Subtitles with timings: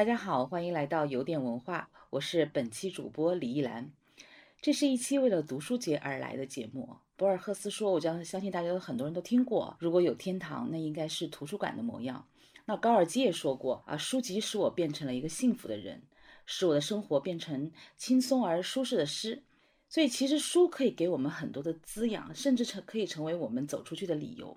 [0.00, 3.92] 大家好，欢迎来到有点文化，我是本期主播李一兰。
[4.62, 6.96] 这是一期为了读书节而来的节目。
[7.16, 12.26] 博尔赫斯说，我将相信大家有很多人都听过，如果有天堂，那应该是图书馆的模样。
[12.64, 16.00] 那高尔基也说过啊，书籍使我变成了一个幸福的人，
[16.46, 19.42] 使我的生活变成轻松而舒适的诗。
[19.90, 24.56] 所以其实书可以给我们很多的滋养，甚至成可以成为我们走出去的理由。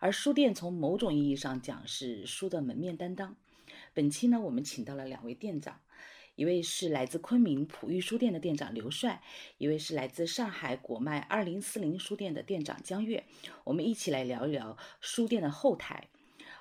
[0.00, 3.34] 而书店从某种意义上讲是书的门面担当。
[3.96, 5.80] 本期呢，我们请到了两位店长，
[6.34, 9.22] 一位是来自昆明普玉书店的店长刘帅，
[9.56, 13.24] 一位是来自上海果麦二零四零书店的店长江月。
[13.64, 16.08] 我们一起来聊一聊书店的后台。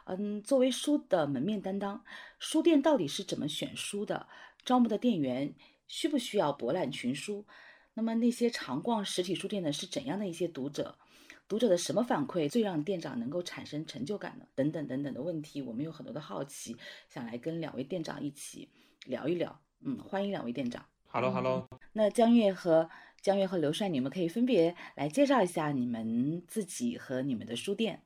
[0.05, 2.05] 嗯，作为书的门面担当，
[2.39, 4.27] 书店到底是怎么选书的？
[4.63, 5.53] 招募的店员
[5.89, 7.45] 需不需要博览群书？
[7.95, 10.97] 那么那些常逛实体书店的是怎样的一些读者？
[11.47, 14.45] 读者的什么反馈最让店长能够产生成就感呢？
[14.55, 16.75] 等等等等的问题，我们有很多的好奇，
[17.07, 18.67] 想来跟两位店长一起
[19.05, 19.59] 聊一聊。
[19.85, 20.83] 嗯，欢迎两位店长。
[21.05, 21.67] Hello，Hello。
[21.93, 22.89] 那江月和
[23.21, 28.01] 江月和刘帅，你们可以分别来介绍一下你们自己和你们的书店。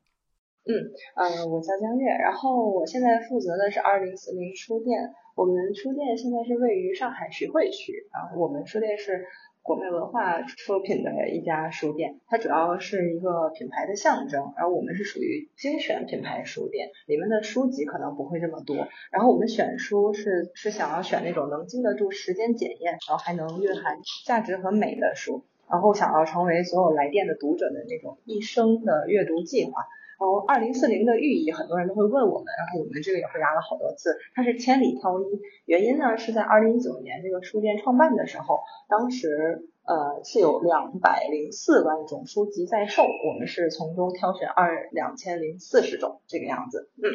[0.65, 0.75] 嗯，
[1.15, 4.99] 呃，我叫江月，然后我现在负责的是二零四零书店。
[5.35, 9.25] 我们书店现在是位于上海徐汇区，然后我们书店是。
[9.61, 18.75] 国美文化出品的一家书店，它主要是一个品牌的象征，然后我们是属于精选品牌书店，里面的书籍可能不会这么多，
[19.11, 29.71] 然后我们选书是是想要选那种能经得住时间检验，然后还能蕴含价值和美的书，然后想要成为所有来电的读者的那种一生的阅读计划。
[30.19, 34.17] 然后二零四零的寓意，很多人都会问我们，然后我们这个也回答了好多次。
[34.35, 35.23] 它是千里挑一，
[35.63, 38.59] 原因呢是在二零一九年这个书店创办的时候，
[38.89, 46.91] 当时呃是有两百零四万种书籍在售，我们是从中挑选二两千零四十种这个样子。
[46.97, 47.07] 嗯，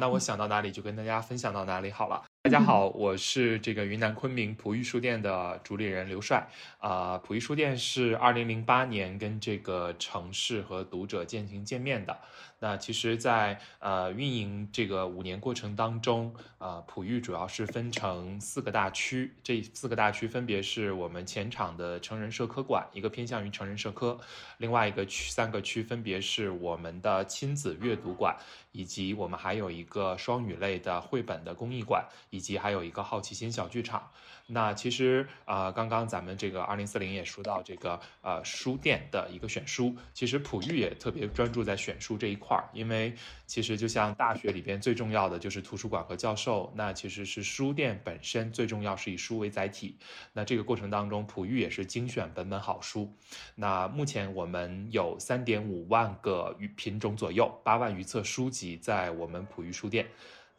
[0.00, 2.24] 那我想到哪里就跟大家分享到哪里好了。
[2.42, 6.48] 大家好，我是这个云南昆明璞玉书店的主理人刘帅。
[6.78, 12.18] 啊，璞玉书店是二零零八年跟这个城市和读者渐行渐面的。
[12.62, 24.18] 那其实，在呃运营这个五年过程当中，呃，璞玉主要是分成四个大区，这四个大区分别是我们前场的成人社科馆，一个偏向于成人社科；
[24.58, 28.36] 另外一个区三个区分别是我们的亲子阅读馆，
[28.72, 34.10] 以及我们还有一个双语类的绘本的公益馆，以及还有一个好奇心小剧场。
[34.46, 43.14] 那其实啊，刚刚咱们这个二零四零也说到这个呃书店的一个选书，其实普玉也特别专注在选书这一块儿，因为
[43.50, 49.98] 其实就像大学里边最重要的就是图书馆和教授，那其实是书店本身最重要是以书为载体。
[50.32, 53.12] 那这个过程当中，普玉也是精选本本好书。
[53.56, 60.06] 那目前我们有三点五万个品种左右，八万余册书籍在我们普玉书店。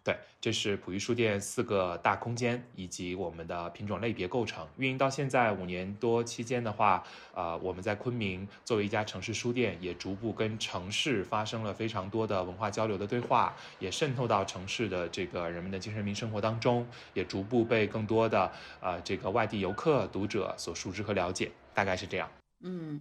[0.03, 4.67] 对，这是普育书店四个大空间以及我们的品种类别构成。
[4.77, 7.03] 运营到现在五年多期间的话，
[7.35, 21.51] 呃，我们在昆明作为一家城市书店，也逐步跟城市发生了非常多的文化交流的对话，也渗透到城市的这个人们的精神民生活当中，也逐步被更多的呃这个外地游客读者所熟知和了解。
[21.73, 22.29] 大概是这样。
[22.61, 22.99] 嗯。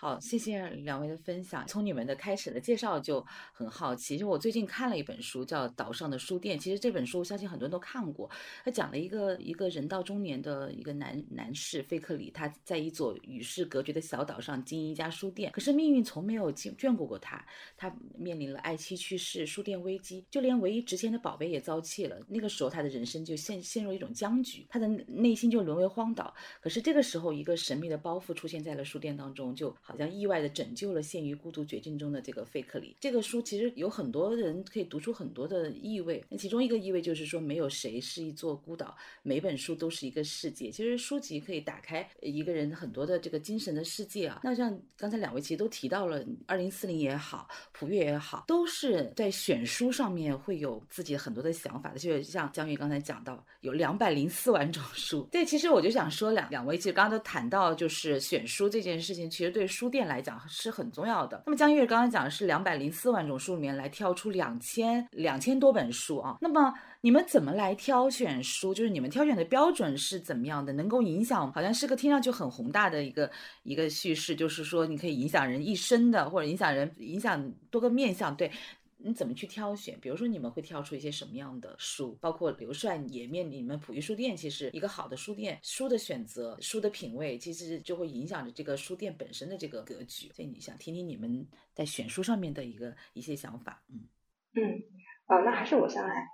[0.00, 1.62] 好，谢谢两位的分享。
[1.66, 3.22] 从你们的开始的介绍就
[3.52, 4.16] 很好奇。
[4.16, 6.58] 就我最近看了一本书，叫《岛上的书店》。
[6.62, 8.30] 其实这本书，我相信很多人都看过。
[8.64, 15.52] 他讲了一个一个人到中年的一个男男士费克里，他在一座与世隔绝的小岛上经营一家书店。
[15.52, 17.44] 可是命运从没有眷眷顾过他，
[17.76, 22.18] 他面临了爱妻去世、书店危机，就连唯一值钱的宝贝也遭弃了。
[22.26, 26.34] 那个时候，他的人生就陷陷入一种僵局，他的内心就沦为荒岛。
[26.62, 29.76] 可是这个时候，一个神秘的包袱出现在了书店当中，就。
[29.90, 32.96] 好像意外的拯救了陷于孤独绝境中的这个费克里。
[33.00, 36.22] 这个书其实有很多人可以读出很多的意味。
[36.28, 40.70] 那其中一个意味就是说，没有谁是一座孤岛，每本书都是一个世界。
[40.70, 44.40] 其实书籍可以打开一个人很多的这个精神的世界啊。
[44.44, 51.98] 那像刚才两位其实都提到了，二零四零也好，普悦也好，都是在选书上面会有自己很多的想法的。
[51.98, 55.28] 就像江玉刚才讲到，有两百零四万种书。
[55.32, 59.79] 对，其实我就想说两两位，其实刚刚都谈到，就是选书这件事情，其实对书。
[59.80, 61.42] 书店来讲是很重要的。
[61.46, 66.36] 那么江月刚刚讲的是两百零四万种书里面来挑出两千两千多本书啊。
[66.38, 68.74] 那么你们怎么来挑选书？
[68.74, 70.70] 就是你们挑选的标准是怎么样的？
[70.74, 73.30] 能够影响，好像是个听上去很宏大的一个
[73.62, 78.36] 一个叙事，就是说你可以影响人一生的，或者影响人影响多个面向。
[78.36, 78.52] 对。
[79.02, 79.98] 你怎么去挑选？
[80.00, 82.16] 比如说，你们会挑出一些什么样的书？
[82.20, 90.30] 包括刘帅也面临你们普育书店，其实一个好的书店，书的选择、书的品味，其实就会影响着这个书店本身的这个格局。
[90.32, 93.82] 所以你想听听你们在选书上面的一个一些想法？
[93.88, 94.08] 嗯
[94.54, 94.82] 嗯，
[95.26, 96.26] 啊，那还是我先来。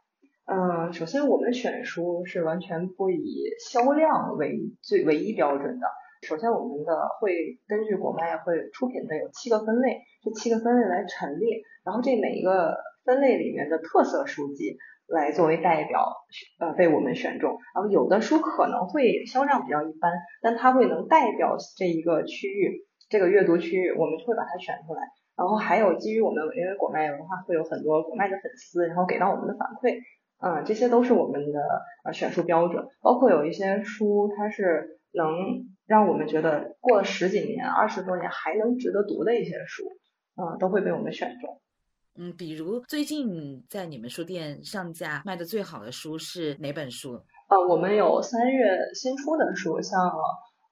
[0.46, 5.86] 嗯，首先我们选书是完全不以销量为最唯一标准的。
[6.22, 16.04] 首先，我们的会根据果麦会出品的有七个分类，这七个分类来陈列，然后这每一个分类里面的特色书籍来作为代表，
[16.58, 17.56] 呃，被我们选中。
[17.74, 20.12] 然后有的书可能会销量比较一般，
[20.42, 25.00] 但它会能代表这一个区域，这个阅读区域，我们会把它选出来。
[25.36, 29.96] 然后还有基于我们因为果麦文化会有很多果麦的粉丝，然后给到我们的反馈，
[30.42, 31.60] 嗯，这些都是我们的
[32.04, 32.84] 呃选书标准。
[33.00, 35.64] 包括有一些书，它是能。
[35.86, 39.84] 让我们觉得过了十几年、二十多年还能值得读的一些书，
[40.34, 41.60] 嗯，都会被我们选中。
[42.18, 47.12] 嗯，比如最近在你们书店上架卖的最好的书是哪本书？
[47.48, 50.10] 呃，我们有三月新出的书，像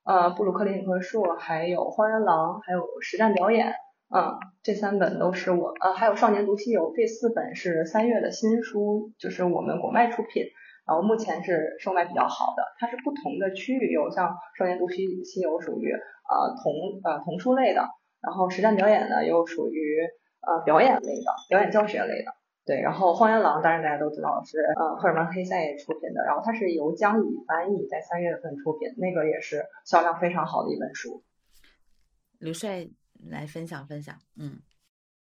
[0.05, 3.69] 呃布鲁克林和树，还有荒原狼，还有实战表演，
[4.15, 4.33] 嗯，
[4.63, 10.45] 这三本都是我，呃，还有少年读西游，这四本是三月的新书，就是我们国脉出品。
[10.87, 17.89] 然后目前是售卖比较好的，它是不同的区域，有像少年读西西游属于呃童呃童书类的，
[18.21, 20.01] 然后实战表演呢又属于
[20.47, 22.33] 呃表演类的，表演教学类的，
[22.65, 31.23] 对，然后荒原狼当然大家都知道是呃赫尔曼黑塞出品的，然后它是由江宇翻译，在三月份出品，那个也是销量非常好的一本书。
[32.39, 32.87] 刘帅
[33.31, 34.61] 来分享分享，嗯。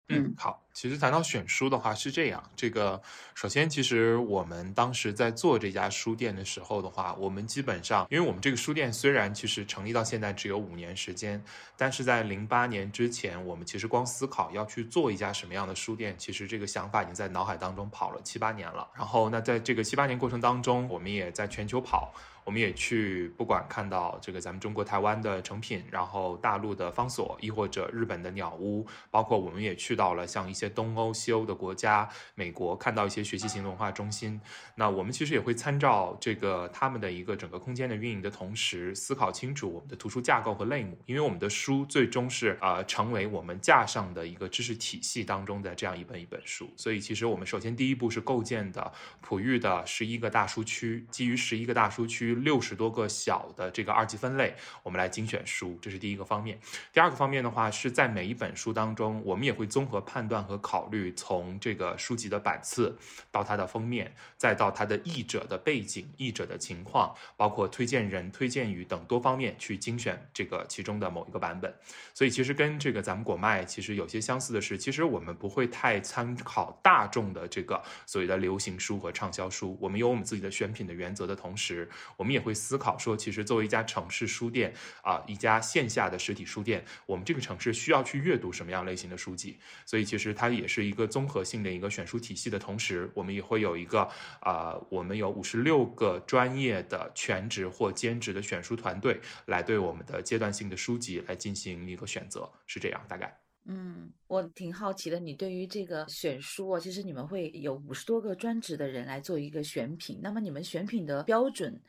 [0.09, 0.61] 嗯，好。
[0.71, 3.01] 其实谈到选书的话是这样，这个
[3.33, 11.41] 首先，其实我们当时在做这家书店的时候的话，我们基本上，因为我们这个书店虽然其实成立到现在只有五年时间，
[11.77, 18.85] 但是在零八年之前，我们其实光思考要去做一家什么样的书店，其实这个想法已经在脑海当中跑了七八年了。
[18.93, 22.13] 然后，那在这个七八年过程当中，我们也在全球跑。
[22.45, 34.39] 我们也去，不管看到这个咱们中国台湾的成品，然后大陆的方所，亦或者日本的鸟屋，包括我们也去到了像一些东欧、西欧的国家，美国看到一些学习型文化中心。
[34.75, 46.69] 那我们其实也会参照这个他们的一个整个空间的运营的同时，思考清楚我们的图书架构和类目，因为我们的书最终是呃成为我们架上的一个知识体系当中的这样一本一本书。
[46.77, 52.34] 所以其实我们首先第一步是构建的普育的十一个大书区，基于十一个大书区。
[52.41, 56.59] 六十多个小的这个二级分类，我们来精选书，这是第一个方面。
[56.93, 62.97] 第二个方面的话，是在每一本书当中，我们也会综合判断和考虑，从这个书籍的版次
[63.31, 71.73] 到它的封面，再到它的译者的背景、译者的情况，包括推荐人、推荐语等多方面去精选这个其中的某一个版本。
[72.13, 84.73] 所以其实跟这个咱们果麦其实有些相似的是，其实我们不会太参考大众的这个所谓的流行书和畅销书，我们有我们自己的选品的原则的同时，我我们也会思考说，其实作为一家城市书店
[85.03, 89.59] 啊，一家线下的实体书店，我们这个城市需要去阅读什么样类型的书籍？
[89.85, 103.39] 所以其实它也是一个综合性的一个选书体系的同时，我们也会有一个啊，我们有五十六个专业的全职或兼职的选书团队，来对我们的阶段性的书籍来进行一个选择，是这样大概。
[103.67, 111.81] 嗯，我挺好奇的，你对于这个选书啊，其实你们会有五十多个专职的人来做一个选品，那么你们选品的标准？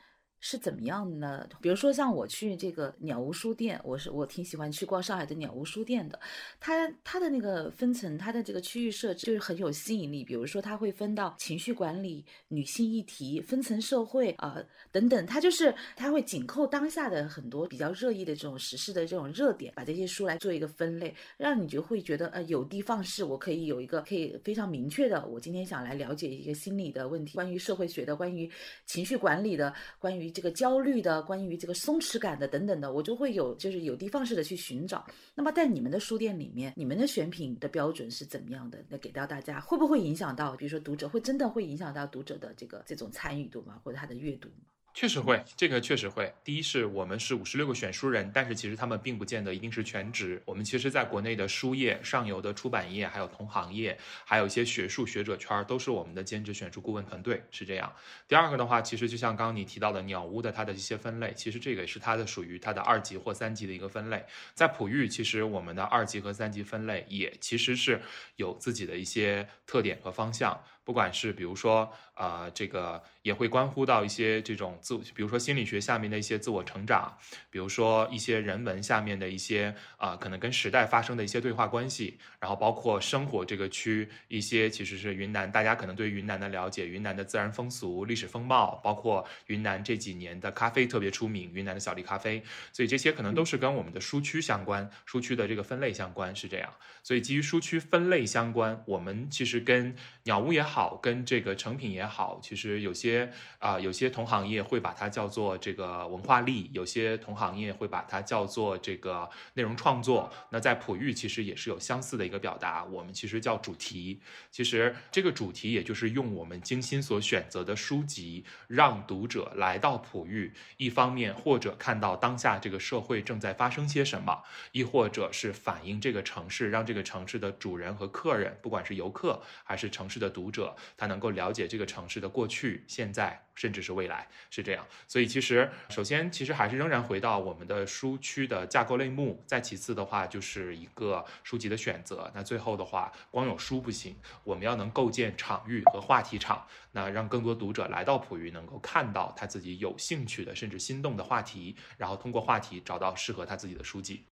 [0.48, 1.48] 是怎么样的呢？
[1.60, 6.20] 比如说像我去这个鸟屋书店，我是我挺喜欢去逛上海的鸟屋书店的。
[6.60, 10.22] 它它的那个分层，它的这个区域设置就是很有吸引力。
[10.22, 14.62] 比如说，它会分到情绪管理、女性议题、分层社会啊
[14.92, 15.26] 等等。
[15.26, 23.24] 它就是它会紧扣当下的很多比较热议的这种时事的这种热点，把这些书来做一个分类，让你就会觉得呃有的放矢。
[23.24, 28.48] 我可以有一个可以非常明确的，我今天想来了解一个心理的问题，关于社会学的，关于
[28.84, 30.32] 情绪管理的，关于。
[30.36, 35.02] 这个焦虑的，关于这个松弛感的等等的，我就会有就是有的放矢的去寻找。
[35.34, 38.84] 那么在你们的书店里面，你们的选品的标准是怎么样的？
[38.90, 43.80] 那给到大家会不会影响到，比如说读者会真的会影响到读者的这个这种参与度吗？
[43.82, 44.66] 或者他的阅读吗？
[44.96, 46.32] 确实会，这个确实会。
[46.42, 50.40] 第一是我们是五十六个选书人，但是其实他们并不见得一定是全职。
[50.46, 57.92] 我们其实在国内的书业、上游的出版业，还有同行业，还有一些学术学者圈，都是我们的兼职选书顾问团队，是这样。
[58.26, 64.24] 第二个的话，其实就像刚刚你提到的鸟屋的它的一些分类，其实这个也是它的属于它的二级或三级的一个分类。
[64.54, 68.00] 在普育，其实我们的二级和三级分类也其实是
[68.36, 70.58] 有自己的一些特点和方向。
[70.86, 77.12] 不管是比如说，呃，这个也会关乎到一些这种自，比如说心理学下面的一些自我成长，
[77.50, 92.40] 比如说一些人文下面的一些啊，可能跟时代发生的一些对话关系，然后包括生活这个区一些其实是云南，大家可能对云南的了解，云南的自然风俗、历史风貌，包括云南这几年的咖啡特别出名，云南的小粒咖啡，
[92.72, 100.75] 所以这些可能都是跟我们的书区相关，书区的这个分类相关是这样，所以基于书区分类相关，我们其实跟鸟屋也好。
[100.76, 110.30] 好，跟这个成品也好，其实有些啊，有些同行业会把它叫做这个文化力，有些同行业会把它叫做这个内容创作。
[110.50, 114.20] 那在普育其实也是有相似的一个表达，我们其实叫主题。
[114.50, 124.42] 其实这个主题也就是用我们精心所选择的书籍，让读者来到普育，一方面或者看到当下这个社会正在发生些什么，
[124.72, 130.65] 亦或者是反映这个城市，让这个城市的主人和客人，不管是游客还是城市的读者，
[130.96, 134.86] 他能够了解这个城市的过去、现在，甚至是未来，是这样。
[135.06, 142.30] 所以其实首先其实还是仍然回到我们的书区的架构类目，再其次的话就是一个书籍的选择。
[142.34, 154.24] 那最后的话，光有书不行，我们要能构建场域和话题场，那让更多读者来到普育，能够看到他自己有兴趣的甚至心动的话题，然后通过话题找到适合他自己的书籍。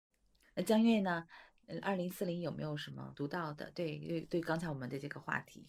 [0.55, 1.27] 那江月呢？
[1.81, 3.71] 二零四零有没有什么读到的？
[3.71, 5.67] 对对对，刚才我们的这个话题，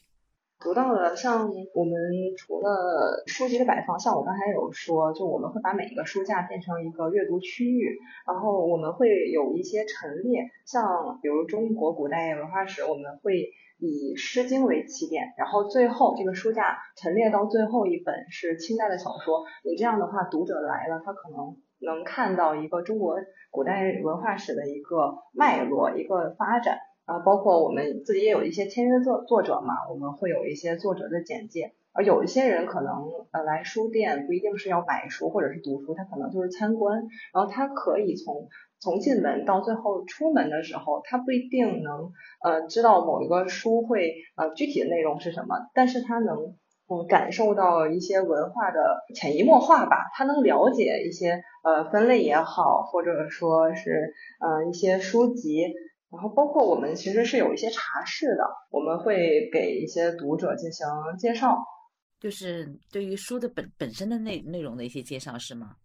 [0.63, 1.93] 读到的像我们
[2.37, 21.57] 除了书籍的摆放，像我刚才有说，就我们会把每一个书架变成一个阅读区域，然后我们会有一些陈列，像比如中国古代文化史，我们会以《诗经》为起点，然后最后这个书架陈列到最后一本是清代的小说，你这样的话，读者来了，他可能。
[21.85, 23.17] 能看到一个中国
[23.51, 31.73] 古代文化史的一个脉络、一个发展啊，包括我们自己也有一些签约作作者嘛，我们会有一些作者的简介。
[31.91, 38.47] 而有一些人可能呃来书店不一定是要买书或者是读书，他可能就是参观，然后他可以从
[38.79, 42.11] 从进门到最后出门的时候，他不一定能
[42.43, 46.55] 呃知道某一个书会呃具体的内容是什么，但是他能。
[46.89, 48.77] 嗯，感受到一些文化的
[49.15, 55.73] 潜移默化吧，他能了解一些呃分类也好，或者说是呃一些书籍，
[56.13, 60.85] 然后包括我们其实是有一些茶室的，我们会给一些读者进行
[61.17, 61.57] 介绍，
[62.19, 65.75] 就是对于书的本本身的内内容的一些介绍是吗？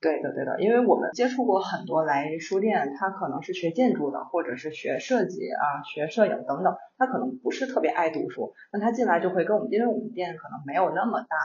[0.00, 11.36] 对的，对的，因为我们接触过很多来书店，他可能是学建筑的，或者是学设计啊、学摄影等等，他可能不是特别爱读书，那他进来就会跟我们，因为我们店可能没有那么大，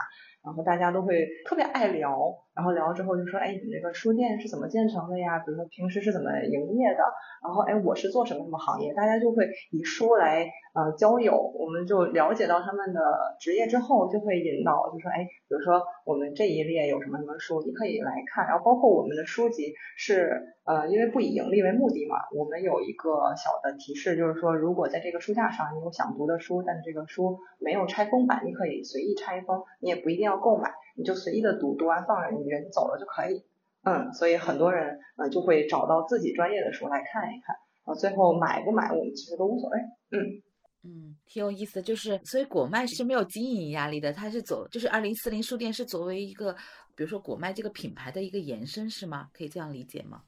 [0.44, 2.18] 然后大家都会特别爱聊。
[2.54, 5.40] 然后聊了之后就说，哎，你这个书店是怎么建成的呀？
[5.40, 7.02] 比如说平时是怎么营业的？
[7.42, 8.94] 然后，哎，我是做什么什么行业？
[8.94, 13.00] 大家就会以书来呃交友，我们就了解到他们的
[13.40, 18.46] 职业之后，就会引导，就说，哎，比如说我们这一列有什么什么书，你可以来看。
[18.46, 30.70] 然后包括我们的书籍是呃，因为不以盈利为目的嘛，我们有一个小的提示，就是说，如果在这个书架上你有想读的书，但这个书没有拆封版，你可以随意拆封，你也不一定要购买。
[30.96, 33.44] 你就随意的读，读完放着，你人走了就可以。
[33.82, 39.78] 嗯，所以很多人嗯就会找到自己专业的书来看一看，啊，最后买不买我们其实都无所谓。
[40.12, 40.42] 嗯
[40.84, 46.54] 嗯，挺有意思的，就是所以果麦是没有经营压力的，它是走就是二零四零书店是作为一个
[46.94, 49.28] 比如说果麦这个品牌的一个延伸是吗？
[49.32, 50.22] 可以这样理解吗？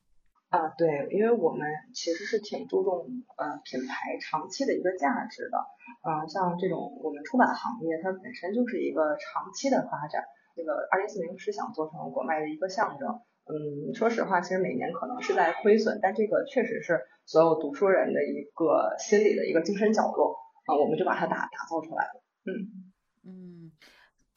[0.48, 5.58] 啊，对，因为我们其实是挺注重呃品牌长期的一个价值的，
[6.06, 10.24] 嗯，像这种我们出版行业它本身就是一个长期的发展。
[10.54, 20.36] 这个二零四零是想做成果麦的一个象征，嗯，说实话，其实每年可能是在亏损，但这个确实是所有读书人的一个心理的一个精神角落
[20.66, 22.94] 啊，我们就把它打打造出来了，嗯。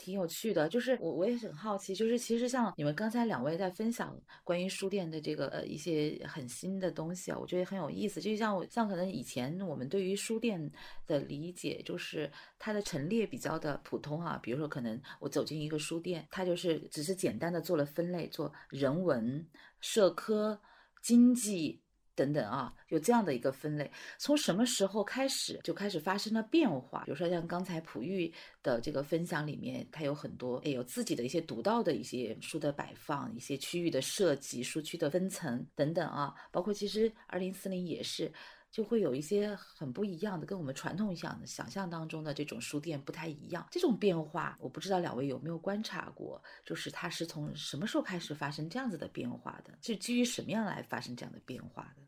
[0.09, 8.19] 挺有趣的，就是我我也很好奇，就是其实像你们刚才两位在分享关于书店的这个呃一些很新的东西啊，我觉得很有意思。
[8.19, 10.71] 就像我像可能以前我们对于书店
[11.05, 19.47] 的理解，就是它的陈列比较的普通啊，比如说可能我走进一个书店，它就是只是简单的做了分类，做人文、
[19.79, 20.59] 社科、
[21.03, 21.83] 经济。
[22.19, 27.03] 等等啊，有这样的一个分类，从什么时候开始就开始发生了变化？
[27.05, 28.29] 比如说像刚才普玉
[28.61, 38.29] 的这个分享里面，它有很多也有自己的一些独到的一些书的摆放、一些区域的设计、书区的分层等等啊，包括其实二零四零也是，
[38.69, 43.65] 就会有一些很不一样的，跟我们传统想想象当中的这种书店不太一样。
[43.71, 49.77] 这种变化，我不知道两位有没有观察过，就是它是从什么时候开始发生这样子的变化的？
[49.81, 52.03] 是基于什么样来发生这样的变化的？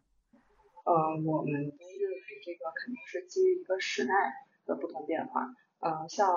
[0.85, 0.93] 呃，
[1.25, 4.13] 我们认为这个肯定是基于一个时代
[4.65, 5.47] 的不同变化。
[5.79, 6.29] 呃，像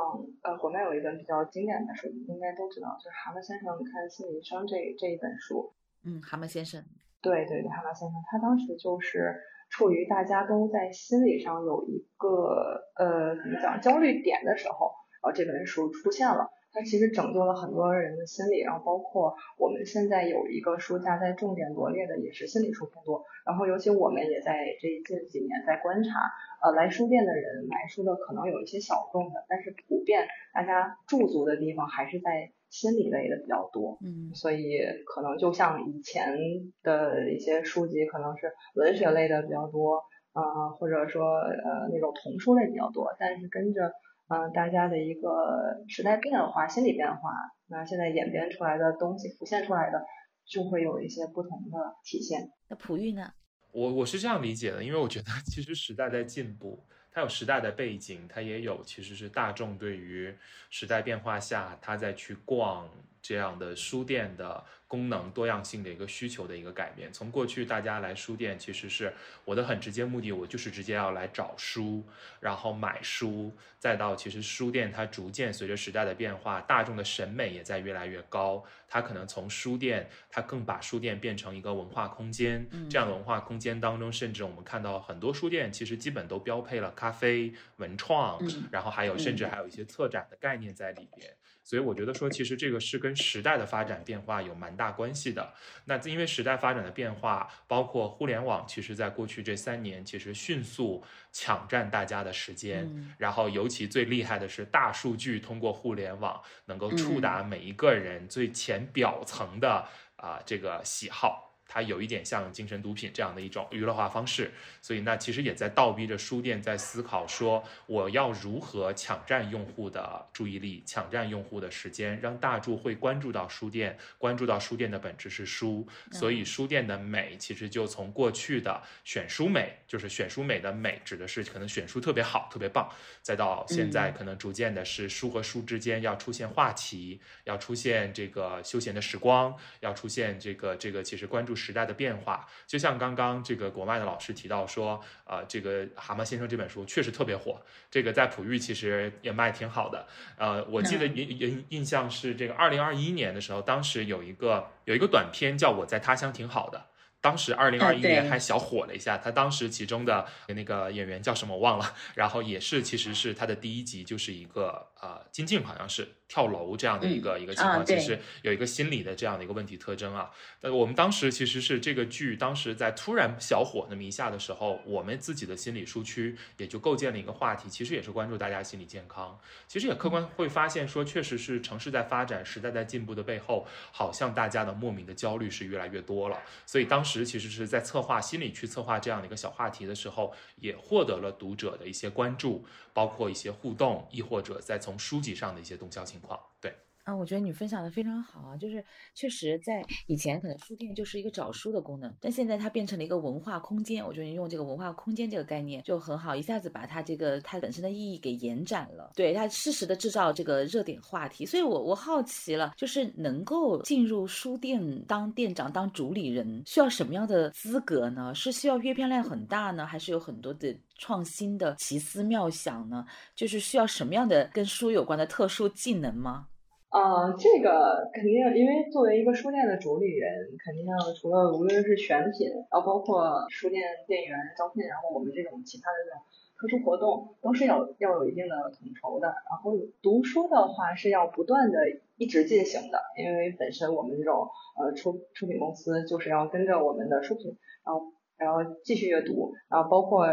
[0.42, 5.74] 呃，国内有一本比较经典的书，应该都知道，就是《蛤蟆先生看心理医生》这这一本书。
[6.04, 6.82] 嗯，蛤蟆先生。
[7.20, 9.36] 对对对，蛤蟆先生，他当时就是
[9.68, 16.50] 处于大家都在心理上有一个呃怎么讲焦虑点的时候，然后这本书出现了。
[16.74, 26.18] 它其实拯救了很多人的心理，然后包括我们现在有一个书架在重点罗列的也是心理书更多，然后尤其我们也在这近几年在观察，
[26.64, 36.36] 呃，来书店的人买书的可能有一些小众的，但是普遍大家驻足的地方还是在心理类的比较多，嗯，所以可能就像以前
[36.82, 40.02] 的一些书籍可能是文学类的比较多，
[40.32, 43.92] 啊，或者说呃那种童书类比较多，但是跟着。
[44.28, 47.30] 嗯，大家的一个时代变化、心理变化，
[47.66, 50.02] 那现在演变出来的东西、浮现出来的，
[50.46, 52.50] 就会有一些不同的体现。
[52.68, 53.32] 那璞玉呢？
[53.72, 60.34] 我我是这样理解的，因为我觉得其实时代在进步，它有时代的背景，它也有其实是大众对于
[60.70, 62.88] 时代变化下，他在去逛
[63.24, 64.62] 这样的书店的。
[64.86, 69.12] 功能多样性的一个需求的一个改变，从过去大家来书店，其实是
[69.44, 72.04] 我的很直接目的，我就是直接要来找书，
[72.38, 73.50] 然后买书，
[73.80, 88.40] 再到其实书店它逐渐随着时代的变化，大众的审美也在越来越高，它可能从书店，它更把书店变成一个文化空间，这样的文化空间当中，甚至我们看到很多书店其实基本都标配了咖啡、文创，
[88.70, 91.34] 然后还有甚至还有一些策展的概念在里边。
[91.64, 95.54] 所以我觉得说，其实这个是跟时代的发展变化有蛮大关系的。
[95.86, 101.02] 那因为时代发展的变化，包括互联网，其实在过去这三年，其实迅速
[101.32, 103.14] 抢占大家的时间。
[103.16, 111.43] 然后尤其最厉害的是大数据通过互联网能够触达每一个人最浅表层的啊这个喜好。
[111.66, 132.88] 它有一点像精神毒品这样的一种娱乐化方式，所以那其实也在倒逼着书店在思考说，我要如何抢占用户的注意力，抢占用户的时间，让大众会关注到书店，关注到书店的本质是书，所以书店的美其实就从过去的选书美，就是选书美的美指的是可能选书特别好、特别棒，
[133.22, 141.53] 再到现在可能逐渐的是书和书之间要出现话题，要出现这个休闲的时光，要出现这个这个其实关注。
[141.54, 150.06] 时代的变化，就像刚刚这个国外的老师提到说，呃，这个《蛤蟆先生》这本书确实特别火，这个在普育其实也卖挺好的。
[150.36, 156.78] 呃，我记得印印印象是这个二零二一年的时候，当时有一个有一个短片叫《我在他乡挺好的》。
[157.20, 170.28] 当时二零二一年还小火了一下，他当时其中的那个演员叫什么我忘了，然后也是其实是他的第一集就是一个呃金靖好像是跳楼这样的一个一个情况，其实有一个心理的这样的一个问题特征啊。
[170.60, 179.38] 但我们当时其实是这个剧当时在突然小火那么一下的时候，我们自己的心理书区也就构建了一个话题，其实也是关注大家心理健康。
[179.68, 186.38] 其实也客观会发现说，确实是城市在发展，时代在进步的背后，好像大家的莫名的焦虑是越来越多了。
[186.66, 187.24] 所以当时。
[187.34, 192.64] 其实是在策划心理去策划这样的一个小话题的时候，也获得了读者的一些关注，
[192.94, 196.40] 包括一些互动，亦或者在从书籍上的一些动销情况。
[196.58, 196.74] 对。
[197.04, 198.82] 啊，我觉得你分享的非常好啊，就是
[199.14, 204.02] 确实在以前可能书店就是一个找书的功能，但现在它变成了一个文化空间。
[204.02, 209.12] 我觉得你用这个文化空间这个概念就很好，一下子把它这个它本身的意义给延展了。
[209.14, 218.34] 对它适时的制造这个热点话题，所以我我好奇了，就是能够进入书店当店长当主理人，需要什么样的资格呢？
[218.34, 223.04] 是需要阅片量很大呢，还是有很多的创新的奇思妙想呢？
[223.36, 226.48] 就是需要什么样的跟书有关的特殊技能吗？
[226.94, 230.30] 呃，这个肯定，因为作为一个书店的主理人，
[230.64, 230.86] 肯定
[231.20, 236.22] 除了无论是选品，然后包括书店店员招聘，然后我们这种其他的这种
[236.54, 239.26] 特殊活动，都是要要有一定的统筹的。
[239.26, 241.80] 然后读书的话是要不断的
[242.16, 244.46] 一直进行的，因为本身我们这种
[244.78, 248.02] 呃出出品公司就是要跟着我们的出品，然后
[248.38, 250.28] 然后继续阅读，然后包括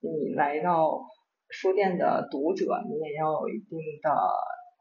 [0.00, 1.06] 你来到
[1.48, 4.10] 书店的读者，你也要有一定的。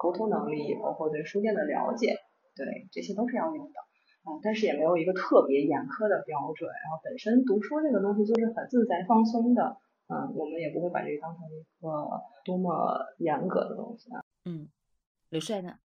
[0.01, 2.17] 沟通能力，包括对书店的了解，
[2.55, 3.79] 对这些都是要有的
[4.23, 4.41] 啊。
[4.41, 6.67] 但是也没有一个特别严苛的标准。
[6.67, 11.87] 然后本身读书这个东西就是很自在放松的，嗯，我们也不会把这个当成一个
[12.43, 14.23] 多么严格的东西啊。
[14.45, 14.67] 嗯，
[15.29, 15.77] 刘帅呢？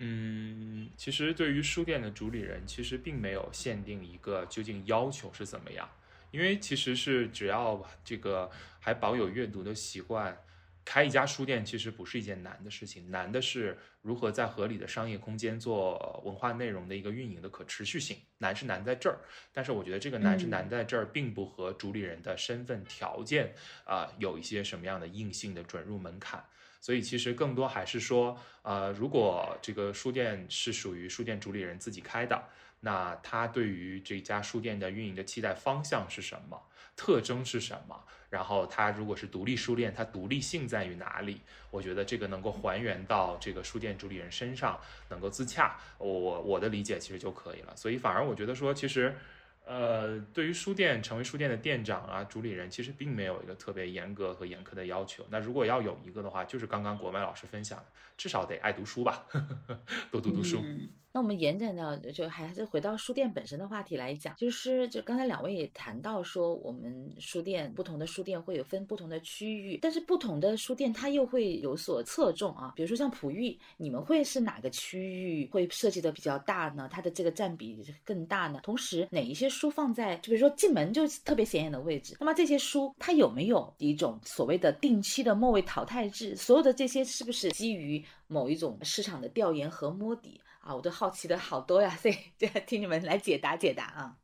[0.00, 5.88] 嗯，其实对于书店的主理人，其实并没有限定一个究竟要求是怎么样，
[6.32, 10.36] 因为其实是只要这个还保有阅读的习惯。
[10.84, 18.16] 开一家书店其实不是一件难的事情，难的是如何在合理的商业空间做文化内容的一个运营的可持续性。
[18.38, 19.18] 难是难在这儿，
[19.52, 26.44] 但是我觉得这个难是难在这儿，并不和主理人的身份条件啊有一些什么样的硬性的准入门槛。
[26.80, 32.42] 所以其实更多还是说，呃，如果这个书店是属于书店主理人自己开的。
[32.82, 36.58] 那他对于这家书店的运营的期待方向是什么？
[37.00, 37.98] 特征是什么？
[38.28, 41.40] 然后它如果是独立书店，它独立性在于哪里？
[41.70, 46.06] 我觉得这个能够还原到这个书店主理人身上，能够自洽，我
[46.42, 47.74] 我的理解其实就可以了。
[47.74, 49.16] 所以反而我觉得说，其实，
[49.64, 55.24] 呃，对于书店成为书店的店长啊、主理人，其实并没有一个特别严格和严苛的要求。
[55.30, 57.82] 那如果要有一个的话，就是刚刚国麦老师分享，
[58.18, 59.24] 至少得爱读书吧，
[60.12, 60.62] 多读读书。
[61.12, 72.72] 那我们延展到，就还是回到书店本身的话题来讲，就是就刚才两位也谈到说，我们书店不同的书店会有分不同的区域，但是不同的书店它又会有所侧重啊。
[72.76, 76.88] 比如说像璞玉，你们会是哪个区域会设计的比较大呢？
[76.88, 78.60] 它的这个占比更大呢？
[78.62, 86.36] 同时哪一些书放在，就比如说进门就特别显眼的位置，那么这些书它有没有一种所谓的定期的末位淘汰制？
[86.36, 90.40] 所有的这些是不是基于某一种市场的调研和摸底？
[90.60, 94.16] 啊，我都好奇的好多呀，所以就听你们来解答解答啊。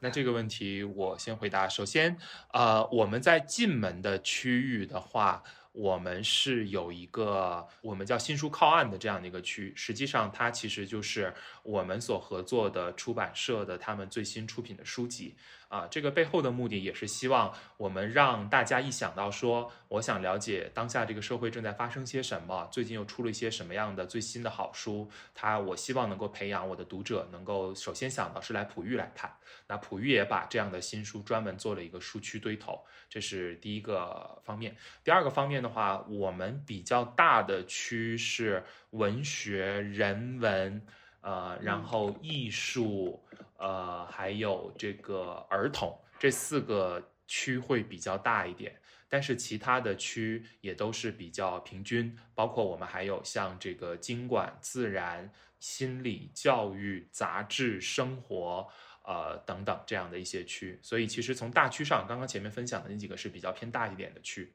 [0.00, 1.68] 那这个问题我先回答。
[1.68, 2.18] 首先，
[2.52, 9.72] 呃，我们在进门的区域的话，我们是有一个我们叫新书靠岸的这样的一个区。
[9.74, 11.32] 实际上，它其实就是
[11.64, 15.36] 我们所合作的出版社的他们最新出品的书籍。
[15.68, 29.34] 啊，这个背后的目的也是希望我们让大家一想到说，我想了解当下这个社会正在发生些什么，最近又出了一些什么样的最新的好书，它我希望能够培养我的读者，能够首先想到是来普玉来看。
[29.66, 34.76] 那普玉也把这样的新书专门做了一个书区堆头，这是第一个方面。
[35.02, 40.86] 第二个方面的话，我们比较大的区是文学、人文。
[41.24, 43.18] 呃，然后艺术，
[43.56, 58.68] 呃，还有这个儿童这四个区会比较大一点，但是其他的区也都是比较平均，包括我们还有像这个经管、自然、心理、教育、杂志、生活，
[59.06, 64.52] 呃等等这样的一些区，所以其实从大区上，刚刚前面分享的那几个是比较偏大一点的区。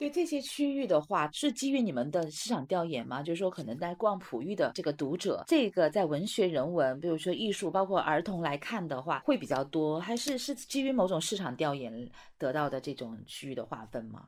[0.00, 3.22] 对这些区域的话，是基于你们的市场调研吗？
[3.22, 14.26] 就是说，可能在逛璞玉的这个读者，这个在文学、人文，比如说艺术，包括儿童来看的话，会比较多，还是是基于某种市场调研得到的这种区域的划分吗？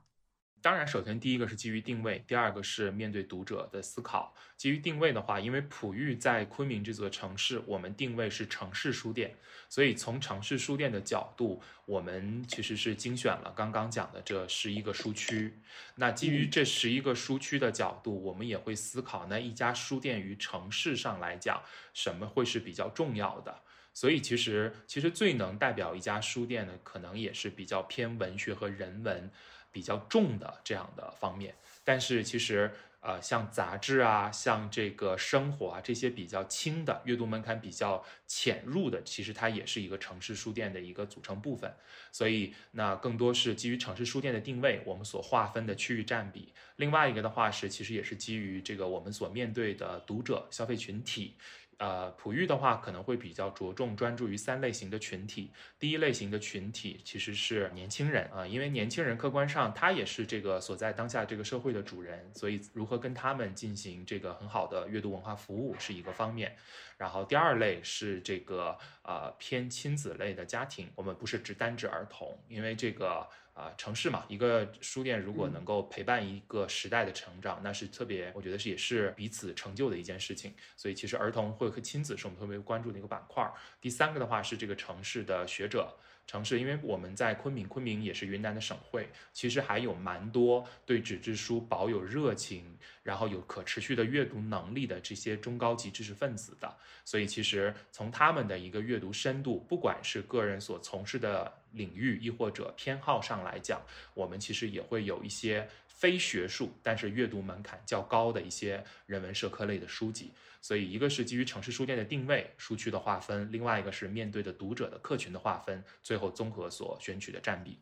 [0.63, 4.33] 当然，首先第一个是基于定位，第二个是面对读者的思考。
[4.57, 9.35] 基于定位的话，因为璞玉在昆明这座城市，我们定位是城市书店，
[9.69, 15.53] 所以从城市书店的角度，我们其实是精选了刚刚讲的这十一个书区。
[15.97, 21.61] 那基于这十一个书区的角度，我们也会思考，那一家书店于城市上来讲，
[21.93, 23.59] 什么会是比较重要的？
[23.95, 29.29] 所以其实，其实最能代表一家书店的，可能也是比较偏文学和人文。
[29.73, 41.75] 比较重的这样的方面，但是其实呃，像杂志啊，像这个生活啊，这些比较轻的阅读门槛比较浅入的，其实它也是一个城市书店的一个组成部分。
[42.13, 46.53] 所以那更多是基于城市书店的定位，我们所划分的区域占比。
[46.77, 51.35] 另外一个的话是，其实也是基于这个我们所面对的读者消费群体。
[51.83, 55.51] 呃，普育的话可能会比较着重专注于三类型的群体。
[55.81, 66.55] 第一类型的群体其实是年轻人啊，因为年轻人客观上他也是这个所在当下这个社会的主人，所以如何跟他们进行这个很好的阅读文化服务是一个方面。
[66.97, 73.29] 然后第二类是这个呃偏亲子类的家庭，我们不是只单指儿童，因为这个。
[73.55, 80.55] 啊，城市嘛，一个书店如果能够陪伴一个时代的成长，那是特别，我觉得是也是彼此成就的一件事情。
[80.77, 83.47] 所以其实儿童会和亲子是我们特别关注的一个板块。
[83.81, 85.95] 第三个的话是这个城市的学者。
[86.27, 96.75] 城市，因为我们在昆明，昆明也是云南的省会，其实还有蛮多对纸质书保有热情，然后有可持续的阅读能力的这些中高级知识分子的。
[97.05, 103.83] 所以，其实从他们的一个阅读深度，不管是个人所从事的领域，亦或者偏好上来讲，
[104.15, 110.33] 我们其实也会有一些非学术，但是阅读门槛较高的一些人文社科类的书籍。
[110.61, 117.81] 所以，一个是基于城市书店的定位、书区的划分，另外一个是面对的读者的客群的划分，最后综合所选取的占比。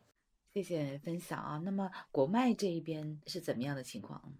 [0.53, 1.61] 谢谢分享啊。
[1.63, 4.33] 那么国脉这一边是怎么样的情况？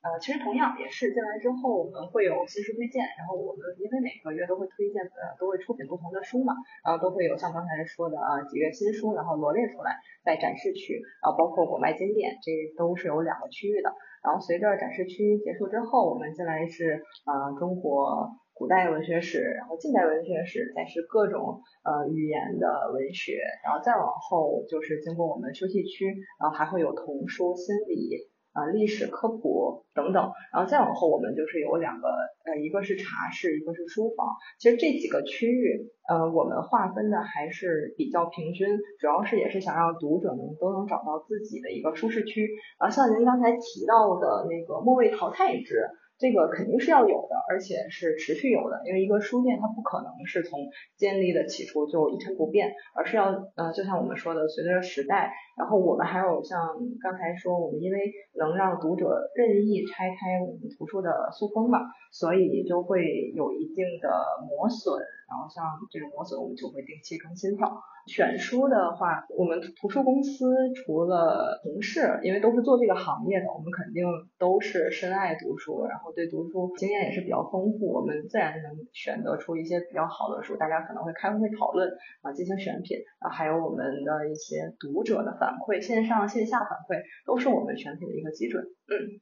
[0.00, 12.48] 呃，其实同样也是进来之后，我们会有新书推荐，然后我们因为每个月都会推荐呃，都会出品不同的书嘛，然后都会有像刚才说的啊几个新书，然后罗列出来在展示区，然后包括国脉经典，这
[12.80, 13.92] 都是有两个区域的。
[14.24, 26.08] 然后随着展示区结束之后，我们进来是呃中国古代文学史，然后近代文学史，再是各种呃语言的文学，然后再往后就是经过我们休息区，
[26.40, 28.29] 然后还会有童书、心理。
[28.52, 32.08] 啊历史科普等等，然后再往后我们就是有两个
[32.44, 34.26] 呃一个是茶室，一个是书房。
[34.58, 38.66] 其实这几个区域呃我们划分的还是比较平均，
[38.98, 42.48] 主要是也是想让读者们都能找到自己的一个舒适区。
[42.78, 45.88] 啊，像您刚才提到的那个末位淘汰制。
[46.20, 50.60] 这个肯定是要有的，而且是持续有的，因为一个书店它不可能是从
[50.96, 61.80] 建立的起初就一成不变，而是要呃，就像我们说的，随着时代，然后我们还有像刚才说，我们因为能让读者任意拆开我们图书的塑封嘛，
[62.12, 64.12] 所以就会有一定的
[64.46, 67.70] 磨损，然后像这种磨损，我们就会定期更新掉。
[68.06, 74.02] 选书的话，我们图书公司除了同事，因为都是做这个行业的，我们肯定
[74.38, 80.56] 都是深爱读书，然后对读书经验也是比较丰富，我们自然能选择出一些比较好的书。
[80.56, 81.88] 大家可能会开会讨论
[82.22, 88.64] 啊，进行选品啊，还有我们的一些读者的反馈，线上线下反馈都是我们选品的一个基准。
[88.64, 89.20] 嗯。